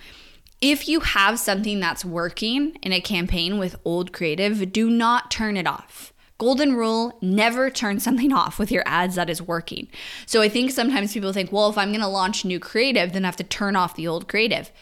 If 0.60 0.88
you 0.88 1.00
have 1.00 1.38
something 1.38 1.78
that's 1.78 2.04
working 2.04 2.76
in 2.82 2.92
a 2.92 3.00
campaign 3.00 3.58
with 3.58 3.76
old 3.84 4.12
creative, 4.12 4.72
do 4.72 4.90
not 4.90 5.30
turn 5.30 5.56
it 5.56 5.68
off. 5.68 6.12
Golden 6.38 6.74
rule 6.74 7.16
never 7.20 7.70
turn 7.70 8.00
something 8.00 8.32
off 8.32 8.58
with 8.58 8.72
your 8.72 8.82
ads 8.86 9.14
that 9.14 9.30
is 9.30 9.42
working. 9.42 9.88
So 10.26 10.40
I 10.40 10.48
think 10.48 10.70
sometimes 10.70 11.12
people 11.12 11.32
think, 11.32 11.52
well, 11.52 11.68
if 11.68 11.78
I'm 11.78 11.90
going 11.90 12.00
to 12.00 12.08
launch 12.08 12.44
new 12.44 12.58
creative, 12.60 13.12
then 13.12 13.24
I 13.24 13.28
have 13.28 13.36
to 13.36 13.44
turn 13.44 13.76
off 13.76 13.94
the 13.94 14.06
old 14.06 14.28
creative 14.28 14.72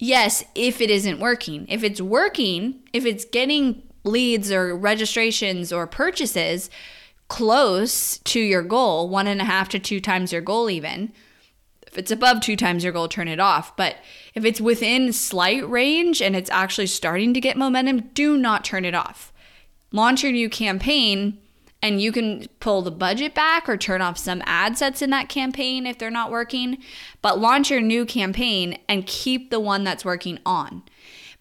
yes, 0.00 0.44
if 0.54 0.80
it 0.80 0.90
isn't 0.90 1.20
working. 1.20 1.66
If 1.68 1.84
it's 1.84 2.00
working, 2.00 2.80
if 2.92 3.04
it's 3.04 3.24
getting 3.24 3.82
leads 4.02 4.50
or 4.50 4.76
registrations 4.76 5.72
or 5.72 5.86
purchases 5.86 6.70
close 7.28 8.18
to 8.18 8.40
your 8.40 8.62
goal, 8.62 9.08
one 9.08 9.26
and 9.26 9.40
a 9.40 9.44
half 9.44 9.68
to 9.70 9.78
two 9.78 10.00
times 10.00 10.32
your 10.32 10.42
goal, 10.42 10.68
even. 10.68 11.12
If 11.86 11.98
it's 11.98 12.10
above 12.10 12.40
two 12.40 12.56
times 12.56 12.84
your 12.84 12.92
goal, 12.92 13.08
turn 13.08 13.28
it 13.28 13.40
off. 13.40 13.76
But 13.76 13.96
if 14.34 14.44
it's 14.44 14.60
within 14.60 15.12
slight 15.12 15.68
range 15.68 16.22
and 16.22 16.36
it's 16.36 16.50
actually 16.50 16.86
starting 16.86 17.34
to 17.34 17.40
get 17.40 17.56
momentum, 17.56 18.10
do 18.14 18.36
not 18.36 18.64
turn 18.64 18.84
it 18.84 18.94
off. 18.94 19.32
Launch 19.92 20.22
your 20.22 20.32
new 20.32 20.48
campaign 20.48 21.38
and 21.82 22.00
you 22.00 22.12
can 22.12 22.46
pull 22.60 22.82
the 22.82 22.90
budget 22.90 23.34
back 23.34 23.68
or 23.68 23.76
turn 23.76 24.02
off 24.02 24.18
some 24.18 24.42
ad 24.44 24.76
sets 24.76 25.00
in 25.00 25.10
that 25.10 25.28
campaign 25.28 25.86
if 25.86 25.98
they're 25.98 26.10
not 26.10 26.30
working, 26.30 26.78
but 27.22 27.38
launch 27.38 27.70
your 27.70 27.80
new 27.80 28.04
campaign 28.04 28.78
and 28.88 29.06
keep 29.06 29.50
the 29.50 29.60
one 29.60 29.84
that's 29.84 30.04
working 30.04 30.38
on. 30.44 30.82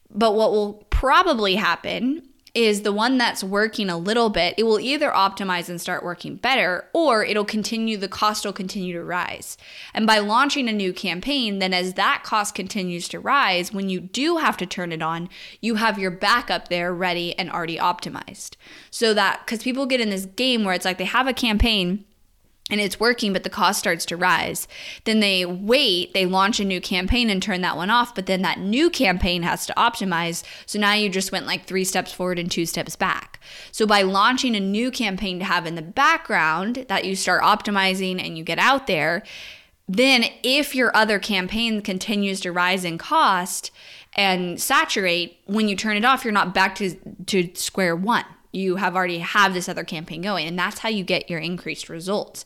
But 0.09 0.35
what 0.35 0.51
will 0.51 0.85
probably 0.89 1.55
happen 1.55 2.28
is 2.59 2.81
the 2.81 2.91
one 2.91 3.17
that's 3.17 3.41
working 3.41 3.89
a 3.89 3.97
little 3.97 4.29
bit, 4.29 4.53
it 4.57 4.63
will 4.63 4.81
either 4.81 5.11
optimize 5.11 5.69
and 5.69 5.79
start 5.79 6.03
working 6.03 6.35
better, 6.35 6.89
or 6.91 7.23
it'll 7.23 7.45
continue, 7.45 7.95
the 7.95 8.09
cost 8.09 8.43
will 8.43 8.51
continue 8.51 8.91
to 8.91 9.01
rise. 9.01 9.55
And 9.93 10.05
by 10.05 10.19
launching 10.19 10.67
a 10.67 10.73
new 10.73 10.91
campaign, 10.91 11.59
then 11.59 11.73
as 11.73 11.93
that 11.93 12.23
cost 12.25 12.55
continues 12.55 13.07
to 13.07 13.19
rise, 13.19 13.71
when 13.71 13.87
you 13.87 14.01
do 14.01 14.37
have 14.37 14.57
to 14.57 14.65
turn 14.65 14.91
it 14.91 15.01
on, 15.01 15.29
you 15.61 15.75
have 15.75 15.97
your 15.97 16.11
backup 16.11 16.67
there 16.67 16.93
ready 16.93 17.33
and 17.39 17.49
already 17.49 17.77
optimized. 17.77 18.57
So 18.91 19.13
that, 19.13 19.43
because 19.45 19.63
people 19.63 19.85
get 19.85 20.01
in 20.01 20.09
this 20.09 20.25
game 20.25 20.65
where 20.65 20.75
it's 20.75 20.83
like 20.83 20.97
they 20.97 21.05
have 21.05 21.27
a 21.27 21.33
campaign 21.33 22.03
and 22.69 22.79
it's 22.79 22.99
working, 22.99 23.33
but 23.33 23.43
the 23.43 23.49
cost 23.49 23.79
starts 23.79 24.05
to 24.05 24.17
rise. 24.17 24.67
Then 25.05 25.19
they 25.19 25.45
wait, 25.45 26.13
they 26.13 26.25
launch 26.25 26.59
a 26.59 26.65
new 26.65 26.79
campaign 26.79 27.29
and 27.29 27.41
turn 27.41 27.61
that 27.61 27.77
one 27.77 27.89
off, 27.89 28.13
but 28.13 28.25
then 28.25 28.41
that 28.43 28.59
new 28.59 28.89
campaign 28.89 29.43
has 29.43 29.65
to 29.65 29.73
optimize. 29.75 30.43
So 30.65 30.79
now 30.79 30.93
you 30.93 31.09
just 31.09 31.31
went 31.31 31.47
like 31.47 31.65
three 31.65 31.83
steps 31.83 32.13
forward 32.13 32.39
and 32.39 32.51
two 32.51 32.65
steps 32.65 32.95
back. 32.95 33.39
So 33.71 33.85
by 33.85 34.03
launching 34.03 34.55
a 34.55 34.59
new 34.59 34.91
campaign 34.91 35.39
to 35.39 35.45
have 35.45 35.65
in 35.65 35.75
the 35.75 35.81
background 35.81 36.85
that 36.87 37.05
you 37.05 37.15
start 37.15 37.41
optimizing 37.41 38.23
and 38.23 38.37
you 38.37 38.43
get 38.43 38.59
out 38.59 38.87
there, 38.87 39.23
then 39.87 40.25
if 40.43 40.75
your 40.75 40.95
other 40.95 41.17
campaign 41.17 41.81
continues 41.81 42.39
to 42.41 42.51
rise 42.51 42.85
in 42.85 42.99
cost 42.99 43.71
and 44.13 44.61
saturate, 44.61 45.39
when 45.45 45.67
you 45.67 45.75
turn 45.75 45.97
it 45.97 46.05
off, 46.05 46.23
you're 46.23 46.31
not 46.31 46.53
back 46.53 46.75
to, 46.75 46.95
to 47.25 47.49
square 47.55 47.95
one 47.95 48.25
you 48.51 48.77
have 48.77 48.95
already 48.95 49.19
have 49.19 49.53
this 49.53 49.69
other 49.69 49.83
campaign 49.83 50.21
going 50.21 50.47
and 50.47 50.57
that's 50.57 50.79
how 50.79 50.89
you 50.89 51.03
get 51.03 51.29
your 51.29 51.39
increased 51.39 51.89
results 51.89 52.45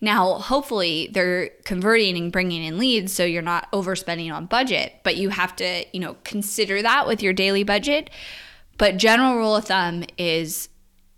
now 0.00 0.34
hopefully 0.34 1.08
they're 1.12 1.48
converting 1.64 2.16
and 2.16 2.32
bringing 2.32 2.62
in 2.62 2.78
leads 2.78 3.12
so 3.12 3.24
you're 3.24 3.42
not 3.42 3.70
overspending 3.72 4.32
on 4.32 4.46
budget 4.46 4.94
but 5.02 5.16
you 5.16 5.28
have 5.30 5.54
to 5.56 5.84
you 5.92 6.00
know 6.00 6.16
consider 6.24 6.82
that 6.82 7.06
with 7.06 7.22
your 7.22 7.32
daily 7.32 7.64
budget 7.64 8.10
but 8.78 8.96
general 8.96 9.36
rule 9.36 9.56
of 9.56 9.64
thumb 9.64 10.04
is 10.16 10.68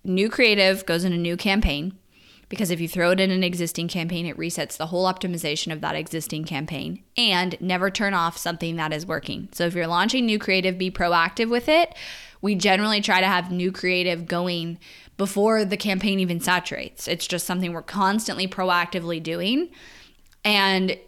new 0.05 0.29
creative 0.29 0.85
goes 0.87 1.05
in 1.05 1.13
a 1.13 1.19
new 1.19 1.37
campaign 1.37 1.97
because 2.53 2.71
if 2.71 2.83
you 2.83 2.87
throw 2.87 3.13
it 3.13 3.19
in 3.19 3.31
an 3.31 3.43
existing 3.43 3.89
campaign, 3.89 4.27
it 4.27 4.37
resets 4.37 4.77
the 4.77 4.89
whole 4.89 5.11
optimization 5.11 5.73
of 5.73 5.81
that 5.81 5.97
existing 5.97 6.45
campaign. 6.45 7.03
And 7.17 7.59
never 7.63 7.91
turn 7.91 8.13
off 8.13 8.37
something 8.37 8.77
that 8.77 8.93
is 8.93 9.07
working. 9.07 9.49
So 9.53 9.65
if 9.65 9.75
you're 9.75 9.87
launching 9.87 10.27
new 10.27 10.39
creative, 10.39 10.77
be 10.77 10.91
proactive 10.91 11.49
with 11.49 11.67
it. 11.67 11.95
We 12.43 12.55
generally 12.55 13.01
try 13.01 13.21
to 13.21 13.27
have 13.27 13.51
new 13.51 13.73
creative 13.73 14.27
going 14.27 14.79
before 15.17 15.65
the 15.65 15.77
campaign 15.77 16.21
even 16.21 16.41
saturates. 16.41 17.09
It's 17.09 17.27
just 17.27 17.47
something 17.47 17.73
we're 17.73 17.83
constantly 17.83 18.47
proactively 18.47 19.23
doing. 19.23 19.71
And 20.45 20.99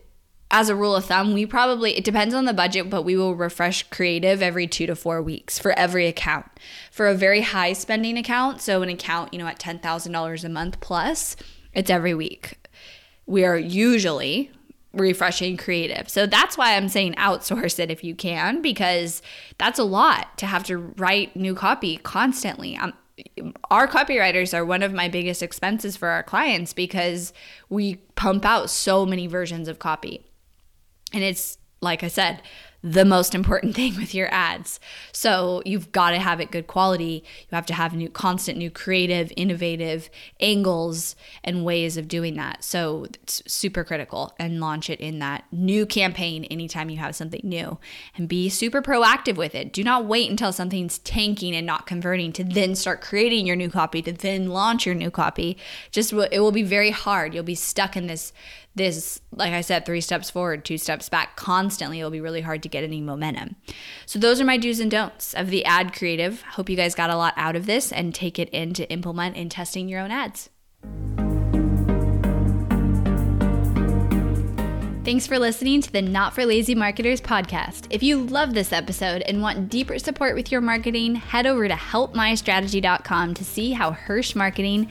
as 0.50 0.68
a 0.68 0.76
rule 0.76 0.94
of 0.94 1.06
thumb, 1.06 1.32
we 1.32 1.46
probably, 1.46 1.96
it 1.96 2.04
depends 2.04 2.32
on 2.32 2.44
the 2.44 2.52
budget, 2.52 2.88
but 2.88 3.02
we 3.02 3.16
will 3.16 3.34
refresh 3.34 3.82
creative 3.90 4.40
every 4.40 4.68
two 4.68 4.86
to 4.86 4.94
four 4.94 5.20
weeks 5.20 5.58
for 5.58 5.72
every 5.72 6.06
account. 6.06 6.46
For 6.92 7.08
a 7.08 7.14
very 7.14 7.40
high 7.40 7.72
spending 7.72 8.16
account, 8.16 8.60
so 8.60 8.80
an 8.82 8.88
account, 8.88 9.32
you 9.32 9.40
know, 9.40 9.48
at 9.48 9.58
$10,000 9.58 10.44
a 10.44 10.48
month 10.48 10.80
plus, 10.80 11.34
it's 11.72 11.90
every 11.90 12.14
week. 12.14 12.68
We 13.26 13.44
are 13.44 13.58
usually 13.58 14.52
refreshing 14.94 15.56
creative. 15.56 16.08
So 16.08 16.26
that's 16.26 16.56
why 16.56 16.76
I'm 16.76 16.88
saying 16.88 17.14
outsource 17.14 17.78
it 17.78 17.90
if 17.90 18.02
you 18.02 18.14
can, 18.14 18.62
because 18.62 19.22
that's 19.58 19.78
a 19.78 19.84
lot 19.84 20.38
to 20.38 20.46
have 20.46 20.64
to 20.64 20.78
write 20.78 21.36
new 21.36 21.54
copy 21.54 21.98
constantly. 21.98 22.76
Um, 22.76 22.94
our 23.70 23.86
copywriters 23.86 24.56
are 24.56 24.64
one 24.64 24.82
of 24.82 24.92
my 24.92 25.08
biggest 25.08 25.42
expenses 25.42 25.96
for 25.96 26.08
our 26.08 26.22
clients 26.22 26.72
because 26.72 27.32
we 27.68 27.96
pump 28.16 28.44
out 28.44 28.70
so 28.70 29.06
many 29.06 29.26
versions 29.26 29.68
of 29.68 29.78
copy. 29.78 30.26
And 31.12 31.22
it's, 31.22 31.58
like 31.80 32.02
I 32.02 32.08
said, 32.08 32.42
the 32.84 33.04
most 33.04 33.34
important 33.34 33.74
thing 33.76 33.96
with 33.96 34.14
your 34.14 34.32
ads. 34.32 34.78
So 35.10 35.62
you've 35.64 35.90
got 35.90 36.10
to 36.10 36.18
have 36.18 36.38
it 36.38 36.50
good 36.50 36.66
quality. 36.66 37.24
You 37.50 37.54
have 37.56 37.66
to 37.66 37.74
have 37.74 37.94
new, 37.94 38.10
constant, 38.10 38.58
new 38.58 38.70
creative, 38.70 39.32
innovative 39.36 40.10
angles 40.38 41.16
and 41.42 41.64
ways 41.64 41.96
of 41.96 42.06
doing 42.06 42.36
that. 42.36 42.62
So 42.62 43.04
it's 43.04 43.42
super 43.50 43.82
critical 43.82 44.34
and 44.38 44.60
launch 44.60 44.90
it 44.90 45.00
in 45.00 45.18
that 45.20 45.44
new 45.50 45.86
campaign 45.86 46.44
anytime 46.44 46.90
you 46.90 46.98
have 46.98 47.16
something 47.16 47.40
new 47.42 47.78
and 48.16 48.28
be 48.28 48.50
super 48.50 48.82
proactive 48.82 49.36
with 49.36 49.54
it. 49.54 49.72
Do 49.72 49.82
not 49.82 50.04
wait 50.04 50.30
until 50.30 50.52
something's 50.52 50.98
tanking 50.98 51.56
and 51.56 51.66
not 51.66 51.86
converting 51.86 52.32
to 52.34 52.44
then 52.44 52.74
start 52.74 53.00
creating 53.00 53.46
your 53.46 53.56
new 53.56 53.70
copy, 53.70 54.02
to 54.02 54.12
then 54.12 54.48
launch 54.48 54.84
your 54.84 54.94
new 54.94 55.10
copy. 55.10 55.56
Just 55.90 56.12
it 56.12 56.40
will 56.40 56.52
be 56.52 56.62
very 56.62 56.90
hard. 56.90 57.32
You'll 57.32 57.44
be 57.44 57.54
stuck 57.54 57.96
in 57.96 58.08
this 58.08 58.32
this, 58.74 59.20
like 59.32 59.52
I 59.52 59.60
said, 59.60 59.86
three 59.86 60.00
steps 60.00 60.30
forward, 60.30 60.64
two 60.64 60.78
steps 60.78 61.08
back 61.08 61.36
constantly, 61.36 62.00
it'll 62.00 62.10
be 62.10 62.20
really 62.20 62.40
hard 62.40 62.62
to 62.64 62.68
get 62.68 62.84
any 62.84 63.00
momentum. 63.00 63.56
So, 64.06 64.18
those 64.18 64.40
are 64.40 64.44
my 64.44 64.56
do's 64.56 64.80
and 64.80 64.90
don'ts 64.90 65.34
of 65.34 65.50
the 65.50 65.64
ad 65.64 65.94
creative. 65.94 66.42
Hope 66.42 66.68
you 66.68 66.76
guys 66.76 66.94
got 66.94 67.10
a 67.10 67.16
lot 67.16 67.34
out 67.36 67.56
of 67.56 67.66
this 67.66 67.92
and 67.92 68.14
take 68.14 68.38
it 68.38 68.48
in 68.50 68.74
to 68.74 68.90
implement 68.90 69.36
in 69.36 69.48
testing 69.48 69.88
your 69.88 70.00
own 70.00 70.10
ads. 70.10 70.50
Thanks 75.04 75.26
for 75.26 75.38
listening 75.38 75.82
to 75.82 75.92
the 75.92 76.00
Not 76.00 76.34
for 76.34 76.46
Lazy 76.46 76.74
Marketers 76.74 77.20
podcast. 77.20 77.88
If 77.90 78.02
you 78.02 78.24
love 78.24 78.54
this 78.54 78.72
episode 78.72 79.20
and 79.20 79.42
want 79.42 79.68
deeper 79.68 79.98
support 79.98 80.34
with 80.34 80.50
your 80.50 80.62
marketing, 80.62 81.16
head 81.16 81.46
over 81.46 81.68
to 81.68 81.74
helpmystrategy.com 81.74 83.34
to 83.34 83.44
see 83.44 83.72
how 83.72 83.90
Hirsh 83.92 84.34
Marketing 84.34 84.90